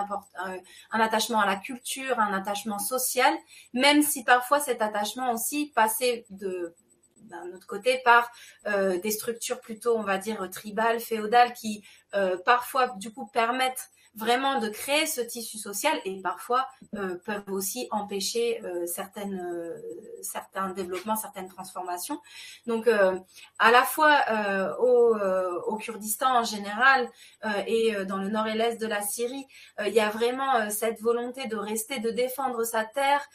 [0.92, 3.34] un attachement à la culture, un attachement social,
[3.74, 8.32] même si parfois cet attachement aussi passait d'un autre côté par
[8.68, 13.90] euh, des structures plutôt, on va dire, tribales, féodales, qui euh, parfois, du coup, permettent
[14.16, 19.76] vraiment de créer ce tissu social et parfois euh, peuvent aussi empêcher euh, certaines, euh,
[20.22, 22.20] certains développements, certaines transformations.
[22.68, 24.22] Donc, à la fois
[24.80, 25.16] au,
[25.68, 27.10] au, Kurdistan en général
[27.68, 29.46] et dans le nord et l'est de la Syrie,
[29.86, 33.28] il y a vraiment cette volonté de rester, de défendre sa terre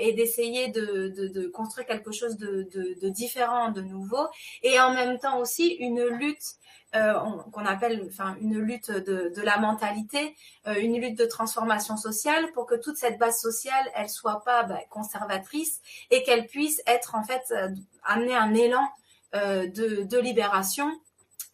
[0.00, 4.26] et d'essayer de, de, de, construire quelque chose de, de, différent, de nouveau,
[4.62, 6.85] et en même temps aussi une lutte euh,
[7.52, 12.66] qu'on appelle enfin une lutte de, la mentalité, euh, une lutte de transformation sociale pour
[12.66, 15.80] que toute cette base sociale elle soit pas bah, conservatrice
[16.10, 17.68] et qu'elle puisse être en fait euh,
[18.04, 18.88] amener un élan
[19.34, 20.90] de libération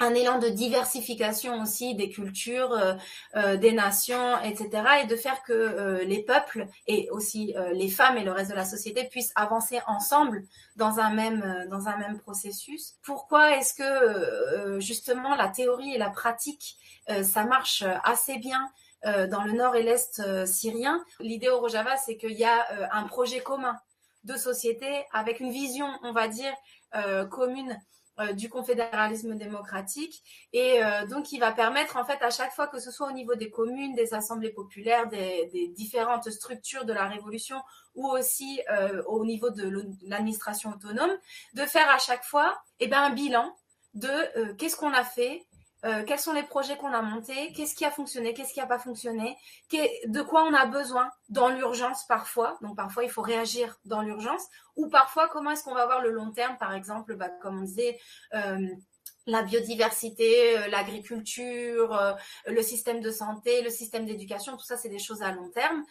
[0.02, 2.94] un élan de diversification aussi des cultures, euh,
[3.36, 4.68] euh, des nations, etc.
[5.04, 8.56] Et de faire que euh, les peuples et aussi les femmes et le reste de
[8.56, 10.42] la société puissent avancer ensemble
[10.76, 12.94] dans un même, dans un même processus.
[13.04, 16.76] Pourquoi est-ce que justement la théorie et la pratique,
[17.22, 18.70] ça marche assez bien
[19.04, 21.04] dans le nord et l'est syrien?
[21.20, 23.78] L'idée au Rojava, c'est qu'il y a un projet commun
[24.24, 26.54] de société avec une vision, on va dire,
[27.30, 27.78] commune
[28.20, 30.22] euh, du confédéralisme démocratique.
[30.53, 33.12] Et euh, donc il va permettre en fait à chaque fois que ce soit au
[33.12, 37.57] niveau des communes, des assemblées populaires, des, différentes structures de la révolution
[37.94, 39.66] ou aussi euh, au niveau de
[40.03, 41.16] l'administration autonome,
[41.55, 43.57] de faire à chaque fois eh ben, un bilan
[43.94, 45.46] de qu'est-ce qu'on a fait,
[45.85, 48.66] euh, quels sont les projets qu'on a montés, qu'est-ce qui a fonctionné, qu'est-ce qui n'a
[48.66, 49.37] pas fonctionné,
[49.73, 52.57] de quoi on a besoin dans l'urgence parfois?
[52.62, 54.42] Donc parfois il faut réagir dans l'urgence,
[54.77, 57.64] ou parfois comment est-ce qu'on va voir le long terme, par exemple, bah, comme on
[57.64, 57.99] disait.
[58.35, 58.68] Euh,
[59.29, 64.99] la biodiversité, euh, l'agriculture, le système de santé, le système d'éducation, tout ça, c'est des
[64.99, 65.85] choses à long terme.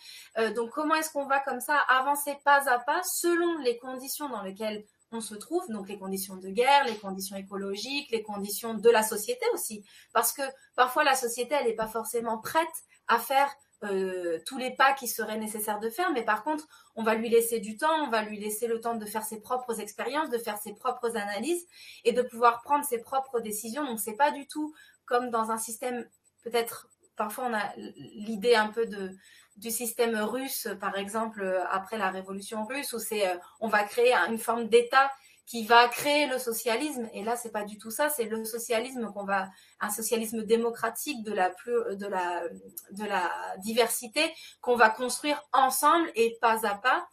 [0.54, 4.42] donc, comment est-ce qu'on va comme ça avancer pas à pas selon les conditions dans
[4.42, 8.90] lesquelles on se trouve, donc les conditions de guerre, les conditions écologiques, les conditions de
[8.90, 9.84] la société aussi.
[10.14, 10.42] Parce que
[10.76, 12.68] parfois la société, elle n'est pas forcément prête
[13.08, 17.04] à faire euh, tous les pas qui seraient nécessaires de faire, mais par contre, on
[17.04, 19.80] va lui laisser du temps, on va lui laisser le temps de faire ses propres
[19.80, 21.66] expériences, de faire ses propres analyses
[22.06, 23.84] et de pouvoir prendre ses propres décisions.
[23.86, 24.74] Donc c'est pas du tout
[25.06, 26.08] comme dans un système
[26.44, 29.16] peut-être parfois on a l'idée un peu de
[29.58, 33.84] du système russe, par exemple, euh, après la révolution russe, où c'est euh, on va
[33.84, 35.12] créer une forme d'État
[35.46, 37.10] qui va créer le socialisme.
[37.14, 38.10] Et là, c'est pas du tout ça.
[38.10, 39.50] C'est le socialisme qu'on va,
[39.82, 42.44] un socialisme démocratique de la plus, de la,
[42.92, 47.06] de la diversité qu'on va construire ensemble et pas à pas.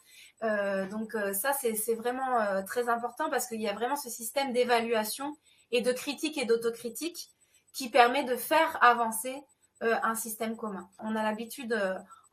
[0.44, 5.36] Euh, donc ça, c'est vraiment très important parce qu'il y a vraiment ce système d'évaluation
[5.72, 7.30] et de critique et d'autocritique
[7.72, 9.42] qui permet de faire avancer
[9.80, 10.88] un système commun.
[11.00, 11.76] On a l'habitude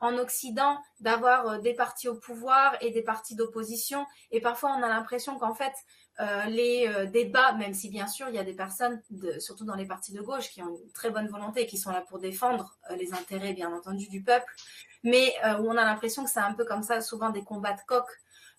[0.00, 4.06] en Occident d'avoir euh, des partis au pouvoir et des partis d'opposition.
[4.30, 5.72] Et parfois, on a l'impression qu'en fait,
[6.20, 9.00] euh, les euh, débats, même si bien sûr, il y a des personnes,
[9.38, 11.90] surtout dans les partis de gauche, qui ont une très bonne volonté et qui sont
[11.90, 14.52] là pour défendre les intérêts, bien entendu, du peuple,
[15.02, 17.80] mais où on a l'impression que c'est un peu comme ça, souvent des combats de
[17.86, 18.06] coq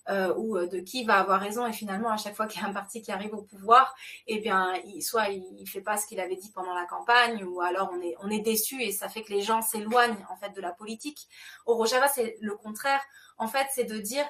[0.09, 1.67] euh, ou euh, de qui va avoir raison.
[1.67, 3.93] Et finalement, à chaque fois qu'il y a un parti qui arrive au pouvoir,
[4.27, 7.59] eh bien, il, soit il, fait pas ce qu'il avait dit pendant la campagne, ou
[7.59, 10.51] alors on est on est déçu et ça fait que les gens s'éloignent en fait
[10.51, 11.27] de la politique.
[11.65, 13.01] Au Rojava, c'est le contraire.
[13.37, 14.25] En fait, c'est de dire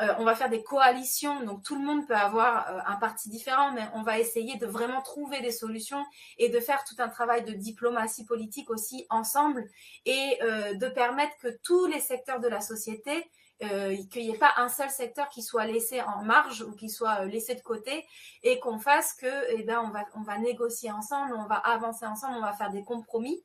[0.00, 3.70] euh, on va faire des coalitions, donc tout le monde peut avoir un parti différent,
[3.72, 6.04] mais on va essayer de vraiment trouver des solutions
[6.38, 9.70] et de faire tout un travail de diplomatie politique aussi ensemble
[10.06, 10.38] et
[10.74, 13.30] de permettre que tous les secteurs de la société
[13.62, 16.88] euh, qu'il n'y ait pas un seul secteur qui soit laissé en marge ou qui
[16.88, 18.06] soit euh, laissé de côté
[18.42, 22.06] et qu'on fasse que eh ben on va on va négocier ensemble, on va avancer
[22.06, 23.44] ensemble, on va faire des compromis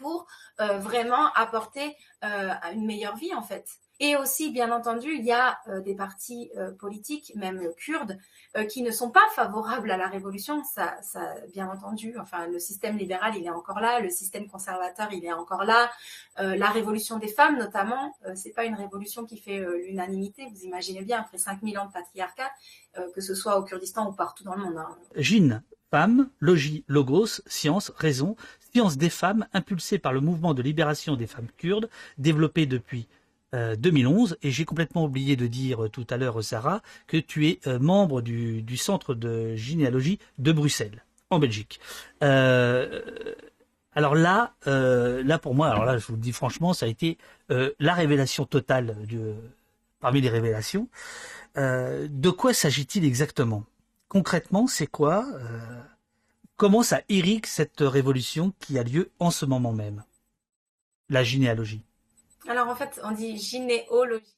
[0.00, 0.26] pour
[0.60, 1.96] euh, vraiment apporter
[2.74, 3.66] une meilleure vie en fait.
[4.02, 8.18] Et aussi, bien entendu, il y a des partis politiques, même kurdes,
[8.56, 10.64] euh, qui ne sont pas favorables à la révolution.
[10.64, 15.08] Ça, ça, bien entendu, enfin, le système libéral, il est encore là, le système conservateur,
[15.12, 15.88] il est encore là.
[16.40, 20.48] Euh, la révolution des femmes, notamment, euh, c'est pas une révolution qui fait l'unanimité.
[20.52, 22.50] Vous imaginez bien, après 5000 ans de patriarcat,
[23.14, 24.78] que ce soit au Kurdistan ou partout dans le monde.
[24.78, 24.98] Hein.
[25.90, 28.36] Femme, logis, logos, science, raison,
[28.72, 33.08] science des femmes impulsée par le mouvement de libération des femmes kurdes, développé depuis
[33.52, 34.38] 2011.
[34.42, 38.76] Et j'ai complètement oublié de dire tout à l'heure, Sarah, que tu es membre du,
[38.76, 41.80] centre de généalogie de Bruxelles, en Belgique.
[42.22, 43.02] Euh,
[43.94, 46.88] alors là, euh, là pour moi, alors là, je vous le dis franchement, ça a
[46.88, 47.18] été
[47.50, 48.96] euh, la révélation totale
[50.00, 50.88] parmi les révélations.
[51.56, 53.64] Euh, de quoi s'agit-il exactement?
[54.10, 55.24] Concrètement, c'est quoi
[56.56, 60.04] Comment ça irrigue cette révolution qui a lieu en ce moment même
[61.08, 61.82] La généalogie.
[62.46, 64.36] Alors en fait, on dit gynéologie.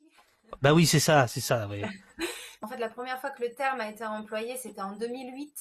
[0.61, 1.67] Bah oui, c'est ça, c'est ça.
[1.69, 1.83] Oui.
[2.63, 5.53] en fait, la première fois que le terme a été employé, c'était en 2008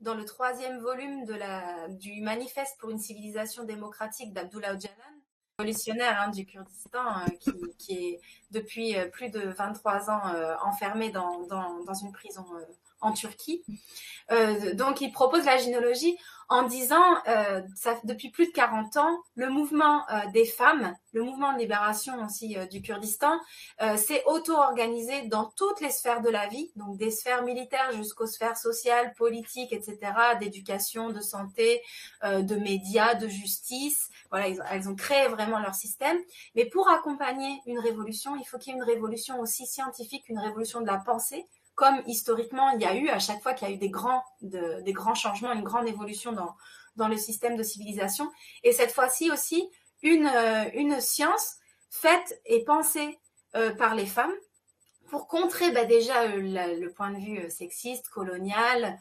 [0.00, 4.94] dans le troisième volume de la, du Manifeste pour une civilisation démocratique d'Abdullah Öcalan,
[5.58, 10.54] révolutionnaire hein, du Kurdistan, euh, qui, qui, est depuis euh, plus de 23 ans euh,
[10.64, 12.44] enfermé dans, dans, dans, une prison
[13.00, 13.62] en Turquie.
[14.74, 16.16] donc, il propose la généalogie
[16.50, 17.60] en disant, euh,
[18.04, 22.56] depuis plus de 40 ans, le mouvement euh, des femmes, le mouvement de libération aussi
[22.56, 23.38] euh, du Kurdistan,
[23.96, 28.56] s'est auto-organisé dans toutes les sphères de la vie, donc des sphères militaires jusqu'aux sphères
[28.56, 29.98] sociales, politiques, etc.,
[30.40, 31.82] d'éducation, de santé,
[32.24, 34.10] de médias, de justice.
[34.30, 36.18] Voilà, ils, elles ont créé vraiment leur système.
[36.54, 40.38] Mais pour accompagner une révolution, il faut qu'il y ait une révolution aussi scientifique, une
[40.38, 41.46] révolution de la pensée,
[41.78, 44.24] comme historiquement il y a eu à chaque fois qu'il y a eu des grands,
[44.42, 46.56] des grands changements, une grande évolution dans,
[46.96, 48.28] dans le système de civilisation.
[48.64, 49.70] Et cette fois-ci aussi,
[50.02, 51.54] une, euh, une science
[51.88, 53.20] faite et pensée
[53.54, 54.34] euh, par les femmes
[55.08, 58.98] pour contrer bah, déjà euh, le point de vue sexiste, colonial,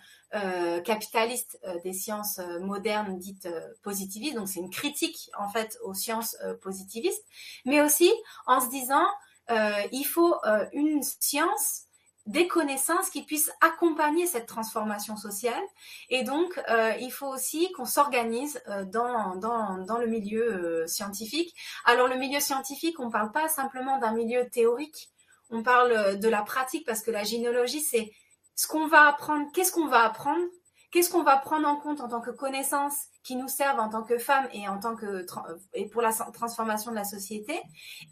[0.83, 3.49] capitaliste des sciences modernes dites
[3.81, 4.35] positivistes.
[4.35, 7.25] Donc c'est une critique en fait aux sciences positivistes,
[7.65, 8.11] mais aussi
[8.45, 9.07] en se disant
[9.49, 10.35] il faut
[10.73, 11.86] une science
[12.27, 15.63] des connaissances qui puissent accompagner cette transformation sociale.
[16.09, 20.87] Et donc, euh, il faut aussi qu'on s'organise euh, dans, dans, dans, le milieu euh,
[20.87, 21.55] scientifique.
[21.85, 25.09] Alors, le milieu scientifique, on ne parle pas simplement d'un milieu théorique,
[25.49, 28.11] on parle de la pratique parce que la généalogie, c'est
[28.55, 30.43] ce qu'on va apprendre, qu'est-ce qu'on va apprendre,
[30.91, 33.05] qu'est-ce qu'on va prendre en compte en tant que connaissance?
[33.27, 35.25] Qui nous servent en tant que femmes et en tant que
[35.73, 37.61] et pour la transformation de la société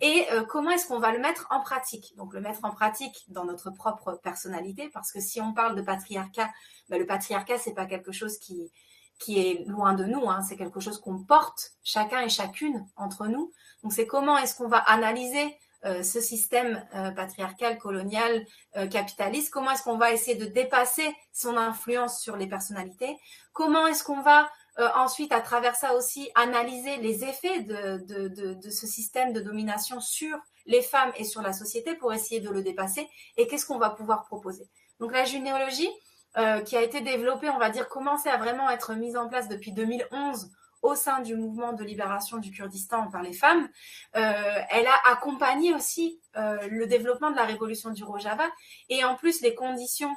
[0.02, 2.14] et euh, comment est-ce qu'on va le mettre en pratique.
[2.18, 5.82] Donc le mettre en pratique dans notre propre personnalité parce que si on parle de
[5.82, 6.50] patriarcat
[6.90, 8.70] ben, le patriarcat c'est pas quelque chose qui
[9.18, 13.28] qui est loin de nous hein, c'est quelque chose qu'on porte chacun et chacune entre
[13.28, 13.54] nous.
[13.84, 18.46] Donc c'est comment est-ce qu'on va analyser euh, ce système euh, patriarcal, colonial,
[18.92, 23.18] capitaliste, comment est-ce qu'on va essayer de dépasser son influence sur les personnalités,
[23.54, 24.50] comment est-ce qu'on va
[24.80, 29.34] euh, ensuite, à travers ça aussi, analyser les effets de, de, de, de, ce système
[29.34, 33.08] de domination sur les femmes et sur la société pour essayer de le dépasser.
[33.38, 34.68] Et qu'est-ce qu'on va pouvoir proposer?
[35.00, 35.90] Donc la généalogie,
[36.38, 39.48] euh, qui a été développée, on va dire, commencé à vraiment être mise en place
[39.48, 40.50] depuis 2011
[40.82, 43.70] au sein du mouvement de libération du Kurdistan par les femmes,
[44.18, 48.44] euh, elle a accompagné aussi euh, le développement de la révolution du Rojava.
[48.90, 50.14] Et en plus les conditions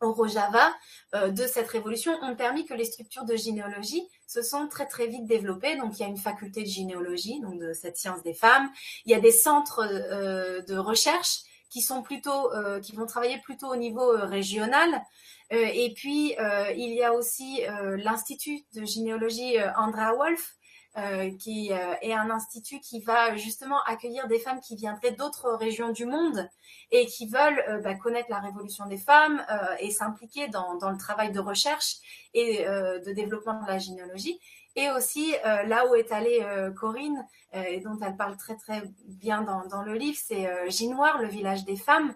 [0.00, 0.72] au Rojava
[1.14, 5.06] euh, de cette révolution ont permis que les structures de généalogie se sont très très
[5.06, 5.76] vite développées.
[5.76, 8.70] Donc il y a une faculté de généalogie, donc de cette science des femmes.
[9.04, 13.38] Il y a des centres euh, de recherche qui sont plutôt, euh, qui vont travailler
[13.38, 15.02] plutôt au niveau régional.
[15.50, 16.36] et puis
[16.76, 17.62] il y a aussi
[18.04, 20.54] l'institut de généalogie Andra Wolf
[20.98, 25.52] euh, qui euh, est un institut qui va justement accueillir des femmes qui viendraient d'autres
[25.52, 26.50] régions du monde
[26.90, 29.40] et qui veulent euh, bah, connaître la révolution des femmes
[29.78, 31.98] et s'impliquer dans, le travail de recherche
[32.34, 34.40] et de développement de la généalogie.
[34.74, 36.44] Et aussi, là où est allée
[36.78, 41.28] Corinne, et dont elle parle très très bien dans, dans le livre, c'est Ginoir, le
[41.28, 42.14] village des femmes,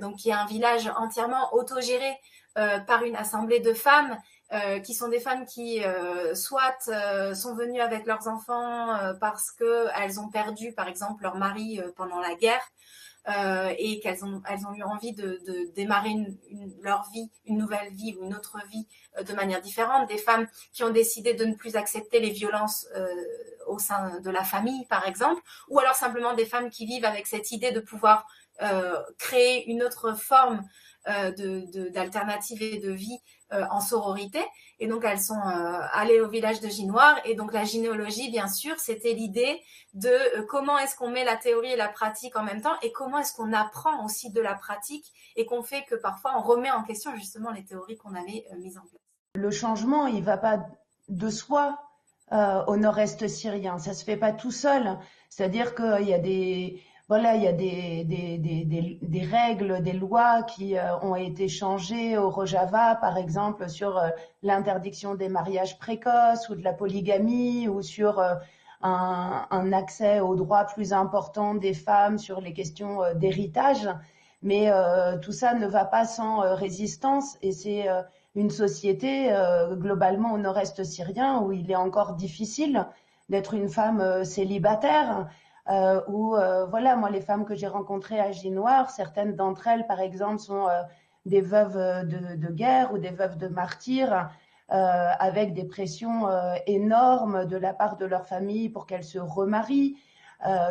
[0.00, 2.18] donc qui est un village entièrement autogéré
[2.54, 4.16] par une assemblée de femmes
[4.54, 9.50] euh, qui sont des femmes qui euh, soit euh, sont venues avec leurs enfants parce
[9.50, 12.62] qu'elles ont perdu, par exemple, leur mari pendant la guerre
[13.78, 16.36] et qu'elles ont, elles ont eu envie de, de démarrer une,
[16.82, 18.86] leur vie, une nouvelle vie ou une autre vie
[19.26, 20.08] de manière différente.
[20.08, 22.86] Des femmes qui ont décidé de ne plus accepter les violences
[23.66, 27.26] au sein de la famille, par exemple, ou alors simplement des femmes qui vivent avec
[27.26, 28.26] cette idée de pouvoir
[29.18, 30.62] créer une autre forme
[31.06, 33.20] d'alternative de, et de vie
[33.54, 34.40] euh, en sororité.
[34.80, 37.16] Et donc, elles sont euh, allées au village de Ginoire.
[37.24, 39.60] Et donc, la gynéologie, bien sûr, c'était l'idée
[39.92, 42.90] de euh, comment est-ce qu'on met la théorie et la pratique en même temps et
[42.90, 46.70] comment est-ce qu'on apprend aussi de la pratique et qu'on fait que parfois on remet
[46.70, 49.00] en question justement les théories qu'on avait mises en place.
[49.34, 50.66] Le changement, il va pas
[51.08, 51.78] de soi
[52.32, 53.78] au nord-est syrien.
[53.78, 54.98] Ça se fait pas tout seul.
[55.28, 60.98] C'est-à-dire qu'il y a des voilà, il y a des, règles, des lois qui euh,
[61.00, 64.08] ont été changées au Rojava, par exemple, sur euh,
[64.42, 68.34] l'interdiction des mariages précoces ou de la polygamie ou sur euh,
[68.80, 73.86] un, un, accès aux droits plus importants des femmes sur les questions d'héritage.
[74.42, 74.70] Mais
[75.22, 77.86] tout ça ne va pas sans résistance et c'est
[78.34, 79.34] une société
[79.70, 82.86] globalement au nord-est syrien où il est encore difficile
[83.30, 85.28] d'être une femme célibataire
[85.70, 89.86] euh, où euh, voilà, moi les femmes que j'ai rencontrées à Ginoir, certaines d'entre elles,
[89.86, 90.82] par exemple, sont euh,
[91.24, 94.30] des veuves de, guerre ou des veuves de martyrs.
[94.68, 96.26] avec des pressions
[96.66, 99.96] énormes de la part de leur famille pour qu'elles se remarient.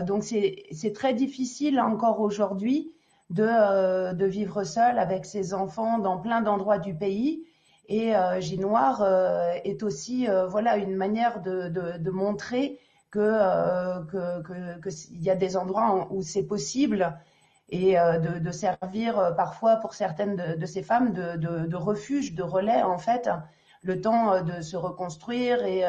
[0.01, 2.91] donc c'est très difficile encore aujourd'hui
[3.29, 7.45] de, de, vivre seule avec ses enfants dans plein d'endroits du pays.
[7.87, 9.03] Et Ginoir
[9.63, 12.79] est aussi voilà une manière de, de, de montrer
[13.13, 17.15] que euh, qu'il y a des endroits où c'est possible
[17.69, 22.81] et euh, de, servir euh, parfois pour certaines de, ces femmes de, refuge, de relais
[22.81, 23.29] en fait,
[23.83, 25.83] le temps de se reconstruire et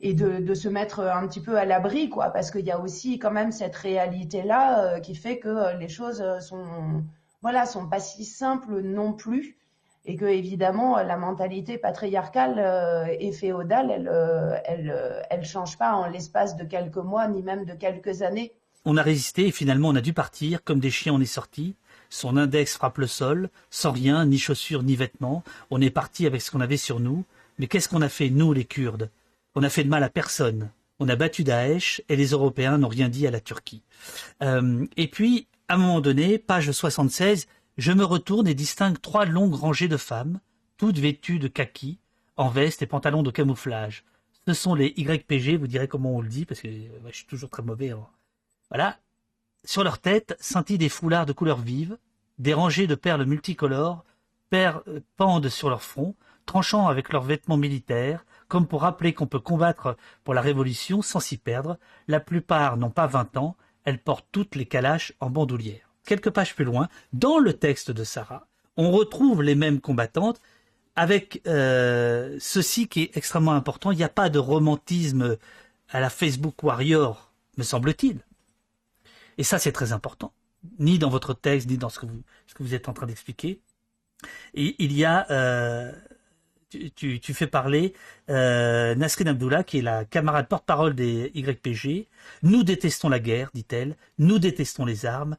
[0.00, 3.18] et de, se mettre un petit peu à l'abri, quoi, parce qu'il y a aussi
[3.18, 7.04] quand même cette réalité-là qui fait que les choses sont,
[7.40, 9.56] voilà, sont pas si simples non plus
[10.06, 15.78] et que évidemment la mentalité patriarcale euh, et féodale, elle, euh, elle, euh, elle change
[15.78, 18.52] pas en l'espace de quelques mois ni même de quelques années.
[18.84, 21.14] On a résisté et finalement on a dû partir comme des chiens.
[21.14, 21.74] On est sorti.
[22.10, 25.42] Son index frappe le sol, sans rien, ni chaussures ni vêtements.
[25.70, 27.24] On est parti avec ce qu'on avait sur nous.
[27.58, 29.10] Mais qu'est-ce qu'on a fait nous les Kurdes?
[29.54, 30.70] On a fait de mal à personne.
[31.00, 33.82] On a battu Daesh et les Européens n'ont rien dit à la Turquie.
[34.42, 37.46] Euh, et puis, à un moment donné, page 76,
[37.76, 40.40] je me retourne et distingue trois longues rangées de femmes,
[40.76, 41.98] toutes vêtues de kaki,
[42.36, 44.04] en veste et pantalons de camouflage.
[44.46, 47.50] Ce sont les YPG, vous direz comment on le dit, parce que je suis toujours
[47.50, 47.92] très mauvais.
[48.70, 48.98] Voilà.
[49.64, 51.96] Sur leur tête scintillent des foulards de couleurs vives,
[52.38, 54.04] des rangées de perles multicolores
[54.52, 56.14] euh, pendent sur leur front,
[56.46, 61.18] tranchant avec leurs vêtements militaires, comme pour rappeler qu'on peut combattre pour la Révolution sans
[61.18, 61.78] s'y perdre.
[62.06, 66.54] La plupart n'ont pas vingt ans, elles portent toutes les calaches en bandoulière quelques pages
[66.54, 68.46] plus loin, dans le texte de Sarah,
[68.76, 70.40] on retrouve les mêmes combattantes
[70.96, 73.90] avec euh, ceci qui est extrêmement important.
[73.90, 75.36] Il n'y a pas de romantisme
[75.90, 78.20] à la Facebook Warrior, me semble-t-il.
[79.38, 80.32] Et ça, c'est très important.
[80.78, 82.06] Ni dans votre texte, ni dans ce que
[82.60, 83.60] vous, êtes en train d'expliquer.
[84.54, 85.92] Il y a, euh,
[86.94, 87.92] tu, tu, fais parler
[88.30, 92.08] euh, Nasrin Abdullah, qui est la camarade porte-parole des YPG.
[92.42, 93.96] Nous détestons la guerre, dit-elle.
[94.18, 95.36] Nous détestons les armes.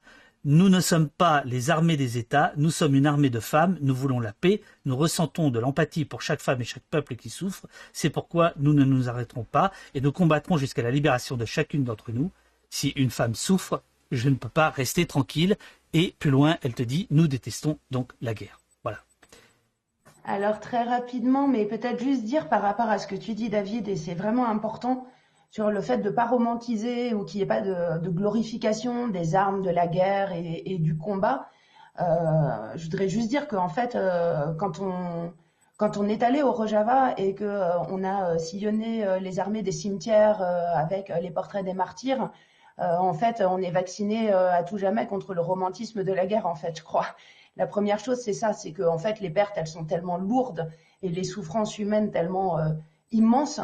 [0.48, 3.96] Nous ne sommes pas les armées des États, nous sommes une armée de femmes, nous
[3.96, 7.66] voulons la paix, nous ressentons de l'empathie pour chaque femme et chaque peuple qui souffre,
[7.94, 11.84] c'est pourquoi nous ne nous arrêterons pas et nous combattrons jusqu'à la libération de chacune
[11.84, 12.30] d'entre nous.
[12.70, 13.82] Si une femme souffre,
[14.12, 15.58] je ne peux pas rester tranquille.
[15.94, 18.60] Et plus loin, elle te dit, nous détestons donc la guerre.
[18.84, 19.00] Voilà.
[20.26, 23.88] Alors très rapidement, mais peut-être juste dire par rapport à ce que tu dis David,
[23.88, 25.08] et c'est vraiment important,
[25.56, 29.62] sur le fait de pas romantiser ou qu'il n'y ait pas de, glorification des armes,
[29.62, 31.48] de la guerre et, du combat.
[32.02, 35.32] Euh, je voudrais juste dire qu'en fait, euh, quand on
[35.78, 39.72] quand on est allé au Rojava et que euh, on a sillonné les armées des
[39.72, 42.32] cimetières avec les portraits des martyrs,
[42.78, 46.48] en fait, on est vacciné à tout jamais contre le romantisme de la guerre.
[46.48, 47.08] En fait, je crois.
[47.56, 50.70] La première chose, c'est ça, c'est que en fait, les pertes, elles sont tellement lourdes
[51.02, 52.60] et les souffrances humaines tellement
[53.12, 53.62] immenses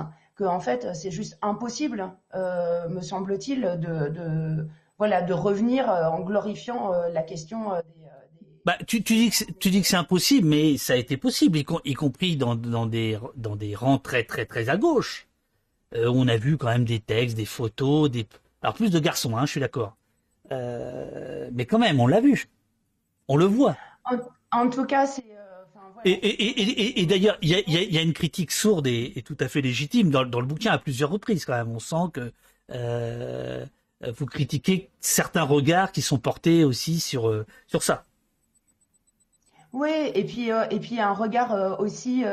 [0.47, 4.67] en fait c'est juste impossible, euh, me semble-t-il, de,
[4.97, 7.81] voilà de revenir euh, en glorifiant euh, la question des,
[8.65, 11.93] Bah, tu, dis que tu dis que c'est impossible, mais ça a été possible, y,
[11.93, 15.27] compris dans, des dans des rangs très très très à gauche.
[15.93, 18.27] on a vu quand même des textes, des photos, des
[18.61, 19.95] alors plus de garçons, hein, je suis d'accord.
[20.49, 22.47] mais quand même, on l'a vu,
[23.27, 23.75] on le voit.
[24.51, 25.25] en tout cas, c'est
[26.05, 30.45] et, d'ailleurs, il y a, une critique sourde et, tout à fait légitime dans, le
[30.45, 31.71] bouquin à plusieurs reprises quand même.
[31.71, 32.31] On sent que
[34.03, 38.05] euh, vous critiquez certains regards qui sont portés aussi sur euh, sur ça.
[39.73, 42.23] Oui, et puis euh, et puis un regard aussi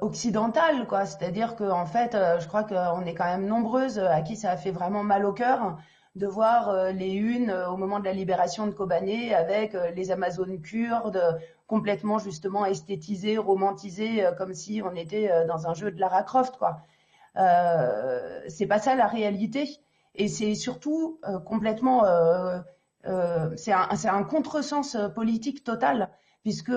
[0.00, 1.06] occidental, quoi.
[1.06, 4.72] C'est-à-dire qu'en fait, je crois qu'on est quand même nombreuses à qui ça a fait
[4.72, 5.78] vraiment mal au cœur
[6.14, 11.38] de voir les unes au moment de la libération de Kobané avec les Amazones kurdes
[11.66, 16.22] complètement justement esthétisé, romantisé, euh, comme si on était euh, dans un jeu de Lara
[16.22, 16.80] Croft, quoi.
[17.36, 19.68] Euh, c'est pas ça la réalité,
[20.14, 22.04] et c'est surtout complètement,
[23.56, 26.08] c'est un, contresens politique total
[26.42, 26.72] puisque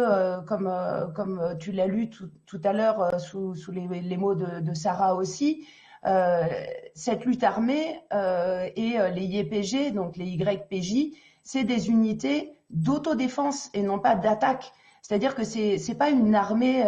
[0.45, 4.73] comme comme tu l'as lu tout, à l'heure sous, sous les, les, mots de, de,
[4.73, 5.65] Sarah aussi,
[6.03, 11.15] cette lutte armée et les YPG, donc les YPJ,
[11.51, 14.71] c'est des unités d'autodéfense et non pas d'attaque.
[15.01, 16.83] C'est-à-dire que c'est c'est pas une armée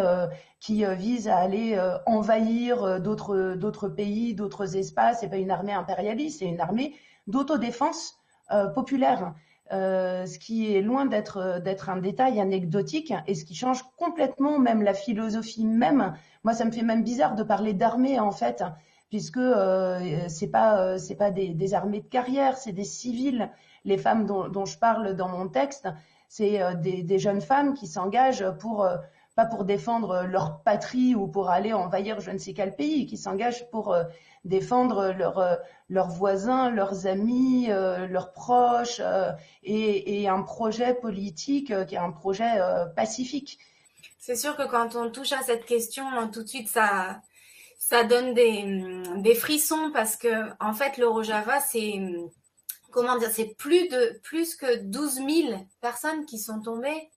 [0.60, 5.22] qui vise à aller envahir d'autres d'autres pays, d'autres espaces.
[5.22, 6.94] C'est pas une armée impérialiste, c'est une armée
[7.26, 8.20] d'autodéfense
[8.76, 9.34] populaire.
[9.74, 11.40] Euh, ce qui est loin d'être
[11.90, 16.14] un détail anecdotique et ce qui change complètement même la philosophie même.
[16.44, 18.66] Moi, ça me fait même bizarre de parler d'armée en fait,
[19.10, 23.50] puisque euh, c'est pas euh, c'est pas des, armées de carrière, c'est des civils.
[23.86, 25.88] Les femmes dont, je parle dans mon texte,
[26.30, 28.88] c'est euh, des, jeunes femmes qui s'engagent pour
[29.36, 33.18] pas pour défendre leur patrie ou pour aller envahir je ne sais quel pays, qui
[33.18, 33.96] s'engagent pour
[34.44, 35.14] défendre
[35.90, 39.32] leurs voisins, leurs amis, euh, leurs proches, euh,
[39.64, 42.60] et, un projet politique qui est un projet
[42.96, 43.60] pacifique.
[44.20, 47.22] C'est sûr que quand on touche à cette question, tout de suite ça
[47.80, 48.64] ça donne des,
[49.18, 52.00] des frissons parce que en fait le Rojava c'est
[52.92, 55.28] comment dire c'est plus de plus que 12 000
[55.82, 57.10] personnes qui sont tombées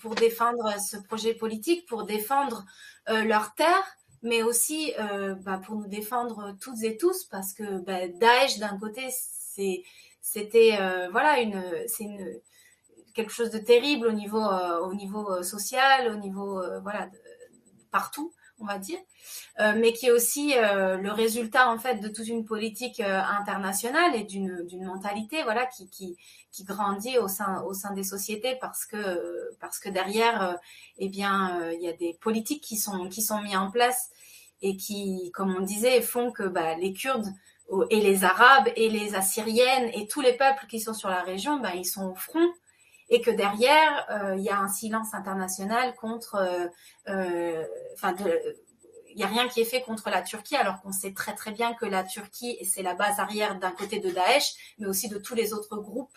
[0.00, 2.64] pour défendre ce projet politique, pour défendre
[3.06, 8.08] leur terre mais aussi euh, bah, pour nous défendre toutes et tous, parce que bah,
[8.08, 9.08] Daesh d'un côté,
[10.20, 12.08] c'était euh, voilà une, c'est
[13.14, 17.10] quelque chose de terrible au niveau, euh, au niveau social, au niveau voilà
[17.90, 18.98] partout, on va dire,
[19.58, 24.66] mais qui est aussi le résultat en fait de toute une politique internationale et d'une,
[24.84, 26.16] mentalité voilà qui, qui,
[26.50, 30.58] qui grandit au sein, au sein des sociétés parce que, parce que derrière,
[30.98, 34.10] eh bien, il y a des politiques qui sont, qui sont mis en place
[34.62, 37.32] et qui, comme on disait, font que bah, les Kurdes
[37.90, 41.60] et les Arabes et les Assyriennes et tous les peuples qui sont sur la région,
[41.60, 42.48] bah, ils sont au front
[43.08, 46.66] et que derrière, euh, il y a un silence international contre, euh,
[47.08, 48.14] euh, enfin,
[49.10, 51.52] il n'y a rien qui est fait contre la Turquie, alors qu'on sait très très
[51.52, 55.18] bien que la Turquie, c'est la base arrière d'un côté de Daesh, mais aussi de
[55.18, 56.16] tous les autres groupes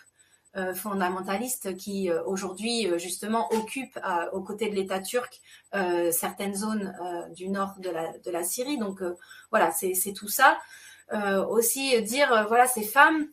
[0.58, 3.98] euh, fondamentalistes qui euh, aujourd'hui euh, justement occupent
[4.34, 5.40] aux côtés de l'État turc
[6.12, 6.94] certaines zones
[7.34, 8.78] du nord de la, de la Syrie.
[8.78, 9.02] Donc
[9.50, 10.60] voilà, c'est tout ça.
[11.50, 13.28] aussi dire voilà ces femmes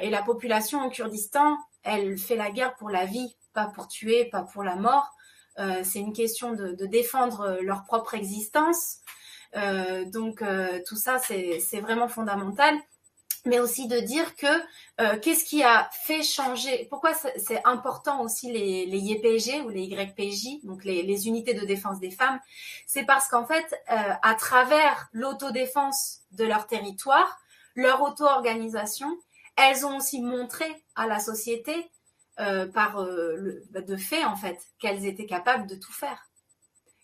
[0.00, 4.26] et la population au Kurdistan, elle fait la guerre pour la vie, pas pour tuer,
[4.26, 5.14] pas pour la mort.
[5.56, 8.98] c'est une question de, défendre leur propre existence.
[9.54, 10.42] donc
[10.86, 12.76] tout ça, c'est vraiment fondamental
[13.46, 14.46] mais aussi de dire que
[15.00, 20.64] euh, qu'est-ce qui a fait changer, pourquoi c'est important aussi les, YPG ou les YPJ,
[20.64, 22.38] donc les, unités de défense des femmes,
[22.86, 27.38] c'est parce qu'en fait, euh, à travers l'autodéfense de leur territoire,
[27.74, 29.16] leur auto-organisation,
[29.56, 31.90] elles ont aussi montré à la société
[32.40, 36.26] euh, par le, bah, de fait en fait qu'elles étaient capables de tout faire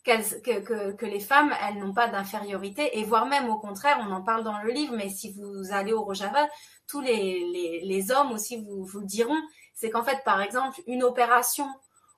[0.04, 4.44] que, les femmes, elles n'ont pas d'infériorité, et voire même au contraire, on en parle
[4.44, 6.48] dans le livre, mais si vous allez au Rojava,
[6.88, 9.40] tous les, hommes aussi vous, vous le diront,
[9.74, 11.68] c'est qu'en fait, par exemple, une opération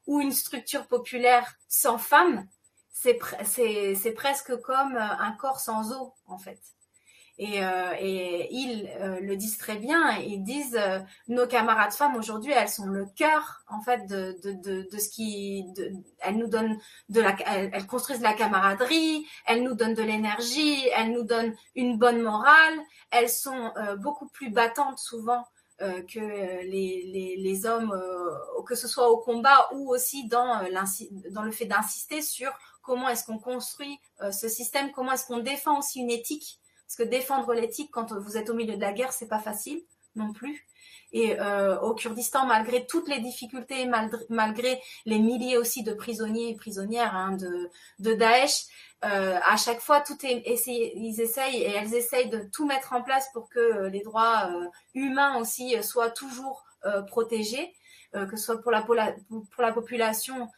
[0.06, 2.46] ou une structure populaire sans femmes,
[2.90, 6.60] c'est presque comme un corps sans eau, en fait.
[7.36, 10.18] Et, euh, et ils euh, le disent très bien.
[10.18, 14.52] Ils disent euh, nos camarades femmes aujourd'hui, elles sont le cœur en fait de, de,
[14.52, 16.78] de, de ce qui, de, elles nous donnent
[17.08, 21.98] de la, elles, construisent la camaraderie, elles nous donnent de l'énergie, elles nous donnent une
[21.98, 22.78] bonne morale.
[23.10, 25.44] Elles sont beaucoup plus battantes souvent
[25.78, 27.92] que les, les, les hommes,
[28.66, 30.62] que ce soit au combat ou aussi dans,
[31.30, 34.00] dans le fait d'insister sur comment est-ce qu'on construit
[34.32, 36.60] ce système, comment est-ce qu'on défend aussi une éthique
[36.94, 39.82] parce que défendre l'éthique quand vous êtes au milieu de la guerre, c'est pas facile
[40.14, 40.64] non plus.
[41.12, 43.88] Et euh, au Kurdistan, malgré toutes les difficultés,
[44.28, 48.66] malgré, les milliers aussi de prisonniers et prisonnières hein, de, Daesh,
[49.04, 53.48] euh, à chaque fois, ils essayent et elles essayent de tout mettre en place pour
[53.48, 57.74] que les droits euh, humains aussi soient toujours euh, protégés,
[58.14, 60.48] euh, que ce soit pour la, population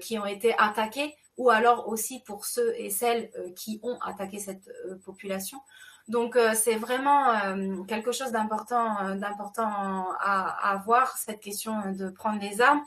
[0.00, 4.38] qui ont été attaqués, ou alors aussi pour ceux et celles euh, qui ont attaqué
[4.38, 5.58] cette euh, population.
[6.06, 7.32] Donc euh, c'est vraiment
[7.88, 12.82] quelque chose d'important, d'important à, à voir cette question de prendre les armes.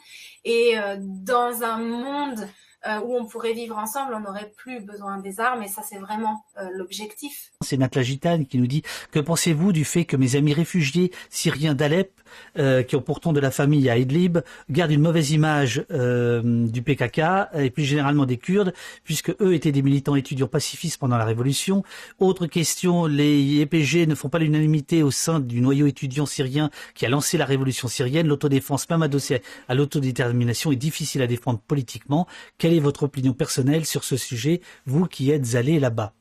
[0.45, 2.47] Et dans un monde
[2.88, 5.97] euh, où on pourrait vivre ensemble, on n'aurait plus besoin des armes, et ça c'est
[5.97, 7.51] vraiment euh, l'objectif.
[7.61, 11.73] C'est Natla Gitane qui nous dit que pensez-vous du fait que mes amis réfugiés syriens
[11.73, 12.11] d'Alep,
[12.57, 17.21] euh, qui ont pourtant de la famille à Idlib, gardent une mauvaise image du PKK
[17.55, 18.73] et plus généralement des Kurdes,
[19.03, 21.83] puisque eux étaient des militants étudiants pacifistes pendant la Révolution?
[22.19, 27.05] Autre question, les EPG ne font pas l'unanimité au sein du noyau étudiant syrien qui
[27.05, 28.27] a lancé la Révolution syrienne.
[28.27, 32.27] L'autodéfense, même adossée à l'autodétermination, est difficile à défendre politiquement.
[32.57, 36.13] Quelle votre opinion personnelle sur ce sujet, vous qui êtes allé là-bas.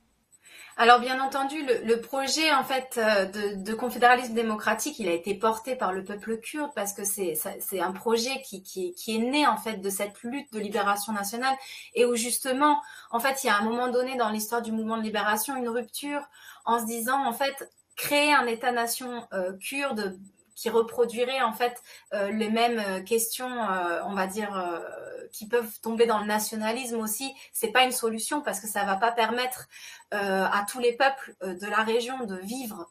[0.79, 5.75] Alors bien entendu, le, projet en fait euh, de, confédéralisme démocratique, il a été porté
[5.75, 9.57] par le peuple kurde parce que c'est un projet qui, qui, qui, est né en
[9.57, 11.57] fait de cette lutte de libération nationale
[11.95, 14.99] et où justement, en fait, il y a un moment donné dans l'histoire du mouvement
[14.99, 16.21] de libération une rupture
[16.67, 20.19] en se disant en fait créer un État-nation euh, kurde
[20.57, 21.81] qui reproduirait en fait
[22.15, 24.83] euh, les mêmes euh, questions, euh, on va dire,
[25.33, 28.97] qui peuvent tomber dans le nationalisme aussi, c'est pas une solution parce que ça va
[28.97, 29.69] pas permettre
[30.13, 32.89] à tous les peuples de la région de vivre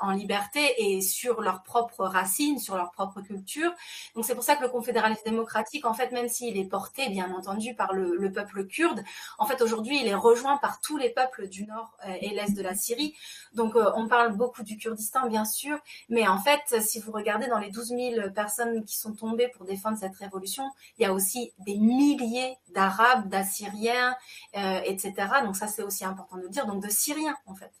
[0.00, 3.72] en liberté et sur leurs propres racines, sur leur propre culture.
[4.14, 7.32] Donc c'est pour ça que le confédéralisme démocratique, en fait, même s'il est porté, bien
[7.32, 9.02] entendu, par le, le peuple kurde,
[9.38, 12.62] en fait aujourd'hui il est rejoint par tous les peuples du nord et l'est de
[12.62, 13.14] la Syrie.
[13.54, 17.58] Donc on parle beaucoup du Kurdistan, bien sûr, mais en fait si vous regardez dans
[17.58, 20.64] les 12 000 personnes qui sont tombées pour défendre cette révolution,
[20.98, 24.16] il y a aussi des milliers d'Arabes, d'Assyriens,
[24.56, 25.14] euh, etc.
[25.44, 27.72] Donc ça, c'est aussi important de le dire, donc de Syriens, en fait.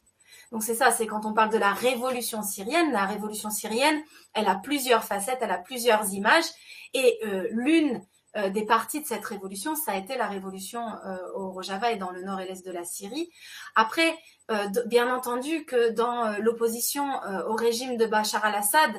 [0.52, 4.00] Donc c'est ça, c'est quand on parle de la révolution syrienne, la révolution syrienne,
[4.34, 6.44] elle a plusieurs facettes, elle a plusieurs images,
[6.94, 8.00] et euh, l'une
[8.36, 10.82] euh, des parties de cette révolution, ça a été la révolution
[11.34, 13.30] au Rojava et dans le nord et l'est de la Syrie.
[13.74, 14.16] Après,
[14.48, 18.92] euh, bien entendu que dans euh, l'opposition euh, au régime de Bachar al-Assad,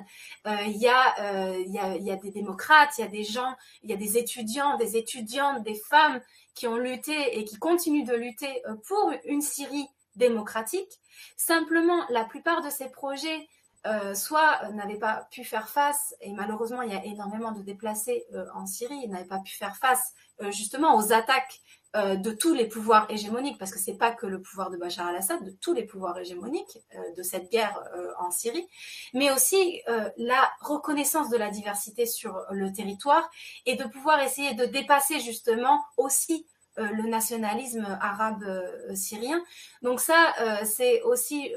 [0.65, 4.75] il y, a, des démocrates, il y a des gens, il y a des étudiants,
[4.75, 6.19] des étudiantes, des femmes
[6.53, 10.99] qui ont lutté et qui continuent de lutter pour une Syrie démocratique.
[11.37, 13.47] Simplement, la plupart de ces projets
[13.87, 18.25] euh, soit n'avaient pas pu faire face, et malheureusement il y a énormément de déplacés
[18.53, 20.13] en Syrie, ils n'avaient pas pu faire face
[20.51, 21.61] justement aux attaques
[21.95, 25.07] euh, de tous les pouvoirs hégémoniques, parce que c'est pas que le pouvoir de Bachar
[25.07, 28.67] al-Assad, de tous les pouvoirs hégémoniques euh, de cette guerre euh, en Syrie,
[29.13, 29.81] mais aussi
[30.17, 33.27] la reconnaissance de la diversité sur le territoire
[33.65, 36.45] et de pouvoir essayer de dépasser justement aussi
[36.77, 38.45] le nationalisme arabe
[38.93, 39.43] syrien.
[39.81, 41.51] Donc ça, c'est aussi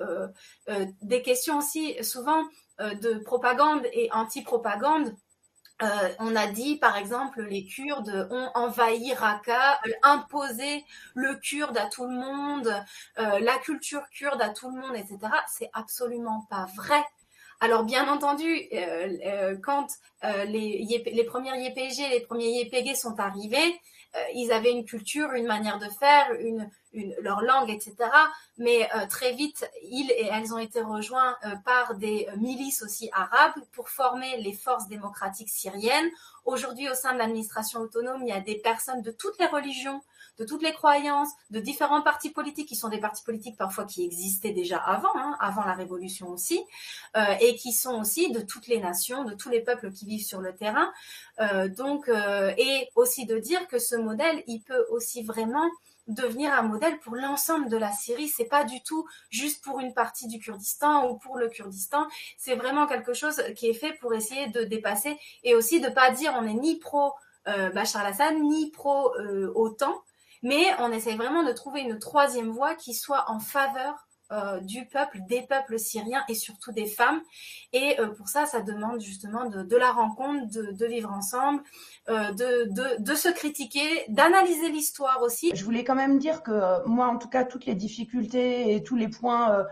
[1.02, 2.44] des questions aussi souvent
[2.78, 5.14] de propagande et anti-propagande
[5.82, 5.86] euh,
[6.18, 12.04] on a dit, par exemple, les Kurdes ont envahi Raqqa, imposé le kurde à tout
[12.04, 12.68] le monde,
[13.18, 15.18] euh, la culture kurde à tout le monde, etc.
[15.48, 17.02] C'est absolument pas vrai.
[17.60, 19.86] Alors bien entendu, euh, quand
[20.46, 23.80] les, les premières YPG, les premiers YPG sont arrivés,
[24.34, 26.28] ils avaient une culture, une manière de faire,
[26.92, 27.94] leur langue, etc.
[28.58, 32.82] Mais euh, très vite, ils et elles ont été rejoints euh, par des euh, milices
[32.82, 36.10] aussi arabes pour former les forces démocratiques syriennes.
[36.44, 40.02] Aujourd'hui, au sein de l'administration autonome, il y a des personnes de toutes les religions,
[40.40, 44.04] de toutes les croyances, de différents partis politiques qui sont des partis politiques parfois qui
[44.04, 46.60] existaient déjà avant, hein, avant la révolution aussi,
[47.40, 50.40] et qui sont aussi de toutes les nations, de tous les peuples qui vivent sur
[50.40, 50.90] le terrain.
[51.76, 52.10] donc,
[52.58, 55.68] et aussi de dire que ce modèle, il peut aussi vraiment
[56.10, 58.28] devenir un modèle pour l'ensemble de la Syrie.
[58.28, 62.06] C'est pas du tout juste pour une partie du Kurdistan ou pour le Kurdistan.
[62.36, 66.10] C'est vraiment quelque chose qui est fait pour essayer de dépasser et aussi de pas
[66.10, 67.12] dire on est ni pro
[67.48, 70.02] euh, Bachar al-Assad ni pro euh, OTAN,
[70.42, 74.86] mais on essaye vraiment de trouver une troisième voie qui soit en faveur euh, du
[74.86, 77.20] peuple, des peuples syriens et surtout des femmes.
[77.72, 81.64] Et euh, pour ça, ça demande justement de, la rencontre, de, vivre ensemble,
[82.08, 85.50] euh, de, se critiquer, d'analyser l'histoire aussi.
[85.52, 88.94] Je voulais quand même dire que moi, en tout cas, toutes les difficultés et tous
[88.94, 89.66] les points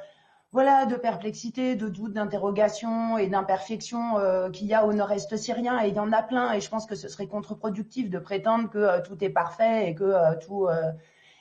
[0.53, 4.15] voilà, de perplexité, de doute, d'interrogation et d'imperfection
[4.53, 6.87] qu'il y a au nord-est syrien, et il y en a plein, et je pense
[6.87, 10.67] que ce serait contre-productif de prétendre que tout est parfait et que tout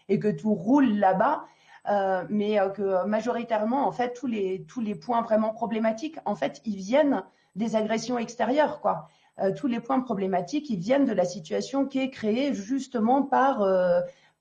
[0.09, 1.45] et que tout roule là-bas.
[1.89, 6.35] Euh, mais euh, que majoritairement, en fait, tous les, tous les points vraiment problématiques, en
[6.35, 7.23] fait, ils viennent
[7.55, 9.07] des agressions extérieures, quoi.
[9.39, 13.63] Euh, tous les points problématiques, ils viennent de la situation qui est créée justement par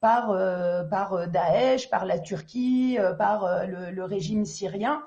[0.00, 0.28] par
[0.90, 5.02] par Daesh, par la Turquie, par le, le, régime syrien.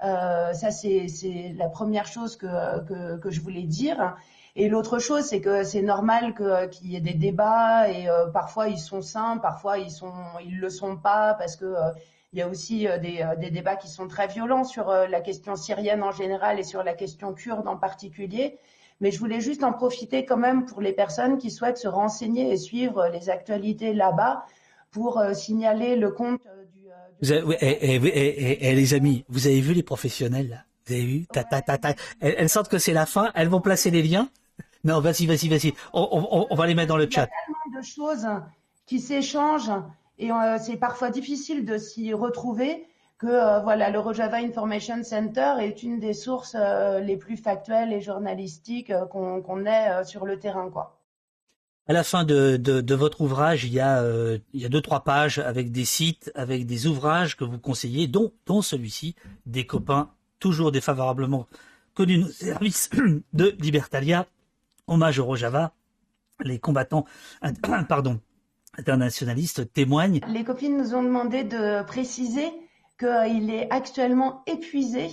[0.00, 4.16] ça, c'est la première chose que, que, que je voulais dire.
[4.58, 6.34] Et l'autre chose, c'est que c'est normal
[6.72, 10.12] qu'il y ait des débats et euh, parfois ils sont sains, parfois ils sont
[10.44, 11.92] ils le sont pas parce que euh,
[12.32, 15.54] il y a aussi euh, des, des, débats qui sont très violents sur la question
[15.54, 18.58] syrienne en général et sur la question kurde en particulier.
[19.00, 22.52] Mais je voulais juste en profiter quand même pour les personnes qui souhaitent se renseigner
[22.52, 24.44] et suivre les actualités là-bas
[24.90, 26.40] pour signaler le compte
[26.72, 26.88] du.
[27.20, 30.56] Vous avez, et, et, et, les amis, vous avez vu les professionnels là?
[30.86, 31.26] Vous avez vu?
[31.26, 34.28] Ta, ta, ta, elles, elles sentent que c'est la fin, elles vont placer les liens?
[34.84, 35.74] Non, vas-y, vas-y, vas-y.
[35.92, 37.26] On, va les mettre dans le chat.
[37.26, 38.42] Il y a tellement de choses
[38.86, 39.72] qui s'échangent
[40.18, 42.86] et euh, c'est parfois difficile de s'y retrouver
[43.18, 47.92] que euh, voilà, le Rojava Information Center est une des sources euh, les plus factuelles
[47.92, 50.94] et journalistiques qu'on ait sur le terrain, quoi.
[51.88, 54.82] À la fin de, de, votre ouvrage, il y a euh, il y a deux
[54.82, 59.16] trois pages avec des sites, avec des ouvrages que vous conseillez, dont dont celui-ci,
[59.46, 61.46] des copains toujours défavorablement
[61.94, 62.90] connus nos services
[63.32, 64.26] de Libertalia,
[64.86, 65.72] hommage au Rojava,
[66.44, 67.06] les combattants
[67.88, 68.20] pardon
[68.76, 70.20] internationalistes témoignent.
[70.28, 72.52] Les copines nous ont demandé de préciser
[72.98, 75.10] qu'il est actuellement épuisé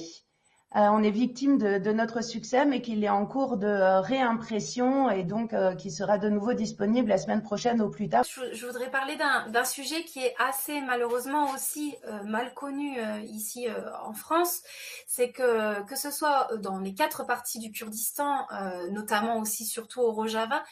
[0.75, 5.09] euh, on est victime de, notre succès, mais qu'il est en cours de euh, réimpression
[5.09, 8.25] et donc euh, qui sera de nouveau disponible la semaine prochaine au plus tard.
[8.25, 13.67] Je, voudrais parler d'un sujet qui est assez malheureusement aussi mal connu ici
[14.03, 14.61] en France,
[15.07, 18.47] c'est que que ce soit dans les quatre parties du Kurdistan,
[18.91, 20.63] notamment aussi surtout au Rojava,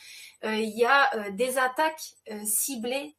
[0.43, 3.15] il y a des attaques ciblées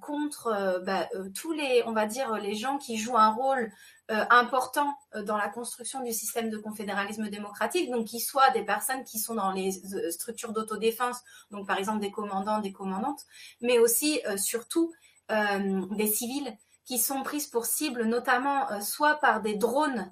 [0.00, 3.72] contre bah, tous les, on va dire, les gens qui jouent un rôle
[4.12, 8.62] euh, important euh, dans la construction du système de confédéralisme démocratique, donc qui soient des
[8.62, 11.16] personnes qui sont dans les euh, structures d'autodéfense,
[11.50, 13.22] donc par exemple des commandants, des commandantes,
[13.60, 14.92] mais aussi surtout
[15.28, 20.08] des civils qui sont prises pour cible notamment soit par des drones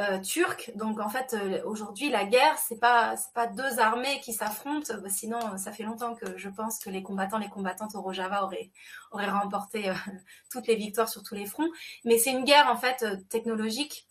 [0.00, 0.72] euh, turc.
[0.74, 4.92] Donc en fait, euh, aujourd'hui, la guerre, c'est pas c'est pas deux armées qui s'affrontent.
[5.00, 8.42] Bah, sinon, ça fait longtemps que je pense que les combattants, les combattantes au Rojava
[8.44, 8.72] auraient
[9.12, 9.94] auraient remporté euh,
[10.50, 11.70] toutes les victoires sur tous les fronts.
[12.04, 14.08] Mais c'est une guerre en fait technologique.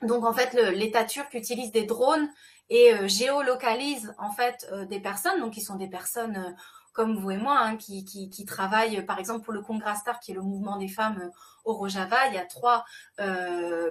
[0.00, 2.30] Donc en fait, l'État turc utilise des drones
[2.70, 6.54] et géolocalise en fait des personnes, donc qui sont des personnes
[6.98, 10.32] comme vous et moi, hein, qui, qui, qui, travaillent, par exemple, pour le Congrastar, qui
[10.32, 11.30] est le mouvement des femmes
[11.64, 12.26] au Rojava.
[12.26, 12.84] Il y a trois
[13.20, 13.88] euh,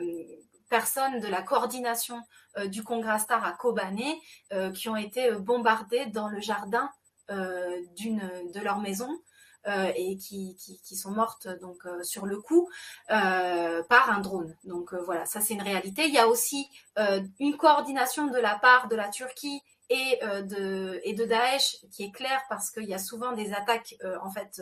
[0.70, 2.22] personnes de la coordination
[2.58, 4.20] euh, du Congrastar à Kobané
[4.54, 6.90] euh, qui ont été euh, bombardées dans le jardin
[7.98, 8.22] d'une
[8.54, 9.10] de leur maison
[9.98, 12.70] et qui, qui, sont mortes donc sur le coup
[13.10, 14.56] par un drone.
[14.64, 16.06] Donc voilà, ça c'est une réalité.
[16.08, 16.70] Il y a aussi
[17.42, 22.12] une coordination de la part de la Turquie et de et de Daesh qui est
[22.12, 24.62] claire parce qu'il y a souvent des attaques en fait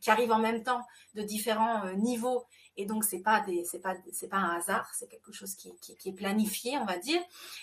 [0.00, 0.86] qui arrivent en même temps
[1.16, 2.46] de différents niveaux
[2.76, 3.44] et donc c'est pas
[3.80, 7.20] pas un hasard c'est quelque chose qui, qui, est planifié on va dire.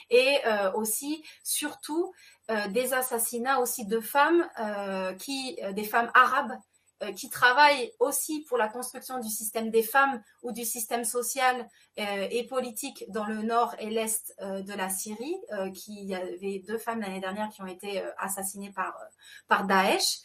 [0.10, 2.14] Et euh, aussi surtout
[2.50, 6.54] euh, des assassinats aussi de femmes euh, qui des femmes arabes
[7.04, 11.68] euh, qui travaillent aussi pour la construction du système des femmes ou du système social
[12.00, 15.36] euh, et politique dans le nord et l'est euh, de la Syrie,
[15.74, 18.96] qui y avait deux femmes l'année dernière qui ont été assassinées par
[19.48, 20.20] par Daesh,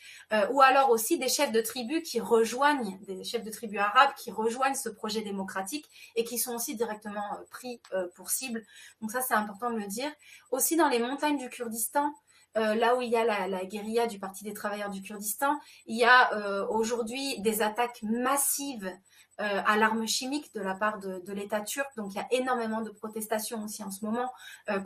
[0.51, 4.31] ou alors aussi des chefs de tribus qui rejoignent des chefs de tribus arabes qui
[4.31, 7.81] rejoignent ce projet démocratique et qui sont aussi directement pris
[8.15, 8.65] pour cible.
[9.01, 10.11] Donc ça c'est important de le dire.
[10.51, 12.13] Aussi dans les montagnes du Kurdistan,
[12.57, 15.97] euh, là où il y a la, guérilla du Parti des travailleurs du Kurdistan, il
[15.97, 18.91] y a euh, aujourd'hui des attaques massives
[19.39, 21.87] euh, à l'arme chimique de la part de, l'État turc.
[21.97, 24.33] Donc il y a énormément de protestations aussi en ce moment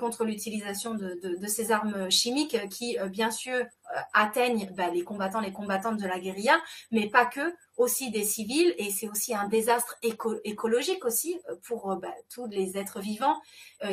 [0.00, 3.64] contre l'utilisation de, ces armes chimiques qui, bien sûr,
[4.12, 6.60] atteignent bah, les combattants, les combattantes de la guérilla,
[6.90, 8.74] mais pas que, aussi des civils.
[8.78, 13.40] Et c'est aussi un désastre écologique aussi pour bah, tous les êtres vivants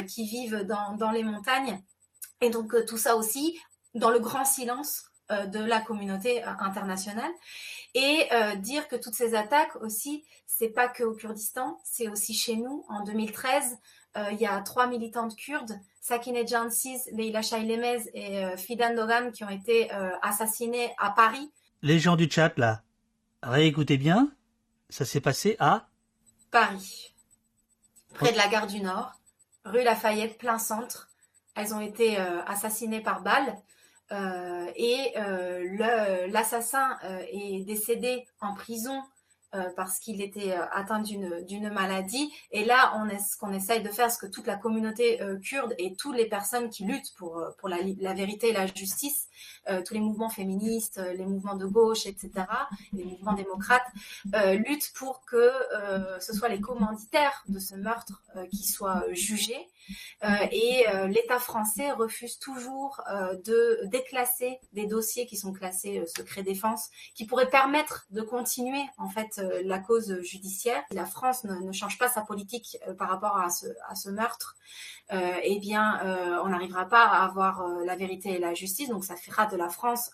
[0.08, 1.84] qui vivent dans les montagnes.
[2.42, 3.60] Et donc tout ça aussi
[3.96, 7.32] dans le grand silence euh, de la communauté euh, internationale.
[7.94, 12.34] Et euh, dire que toutes ces attaques aussi c'est pas que au Kurdistan c'est aussi
[12.34, 12.86] chez nous.
[12.88, 13.78] En 2013
[14.32, 19.50] il y a trois militantes kurdes Sakine Jansiz, Leila Shailemez et Fidan Dogam qui ont
[19.50, 19.92] été
[20.24, 21.52] assassinées à Paris.
[21.84, 22.82] Les gens du chat là
[23.44, 24.32] réécoutez bien.
[24.90, 25.88] Ça s'est passé à
[26.50, 27.14] Paris.
[28.16, 29.12] Près de la gare du Nord
[29.66, 31.12] rue Lafayette plein centre.
[31.56, 33.56] Elles ont été assassinées par balle.
[33.56, 33.77] euh,
[34.76, 39.02] et euh, l'assassin euh, est décédé en prison
[39.56, 42.34] euh, parce qu'il était euh, atteint d'une maladie.
[42.52, 45.96] Et là, ce qu'on essaye de faire, ce que toute la communauté euh, kurde et
[45.96, 49.30] toutes les personnes qui luttent pour, pour la, la vérité et la justice,
[49.86, 52.32] tous les mouvements féministes, les mouvements de gauche, etc.,
[52.94, 53.86] les mouvements démocrates,
[54.34, 55.52] luttent pour que
[56.20, 59.68] ce soit les commanditaires de ce meurtre qui soient jugés.
[60.52, 63.04] et l'État français refuse toujours
[63.46, 69.10] de déclasser des dossiers qui sont classés secret défense, qui pourraient permettre de continuer en
[69.10, 73.38] fait euh, la cause judiciaire, la France ne, change pas sa politique euh, par rapport
[73.38, 74.56] à ce, meurtre,
[75.14, 76.00] euh, eh bien,
[76.44, 78.90] on n'arrivera pas à avoir la vérité et la justice.
[78.90, 80.12] Donc, ça fera de la France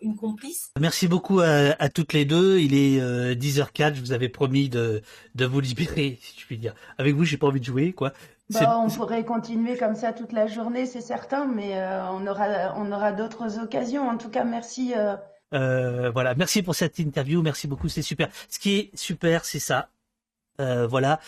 [0.00, 0.70] une complice.
[0.78, 2.58] Merci beaucoup à, toutes les deux.
[2.58, 3.00] Il est
[3.34, 3.94] 10h04.
[3.94, 5.02] Je vous avais promis de,
[5.38, 6.74] vous libérer, si je puis dire.
[6.98, 8.12] Avec vous, j'ai pas envie de jouer, quoi.
[8.50, 12.92] Bah, on pourrait continuer comme ça toute la journée, c'est certain, mais on aura, on
[12.92, 14.08] aura d'autres occasions.
[14.08, 14.92] En tout cas, merci.
[15.52, 18.28] Euh, voilà, merci pour cette interview, merci beaucoup, c'est super.
[18.48, 19.90] Ce qui est super, c'est ça.
[20.60, 21.20] Euh, voilà.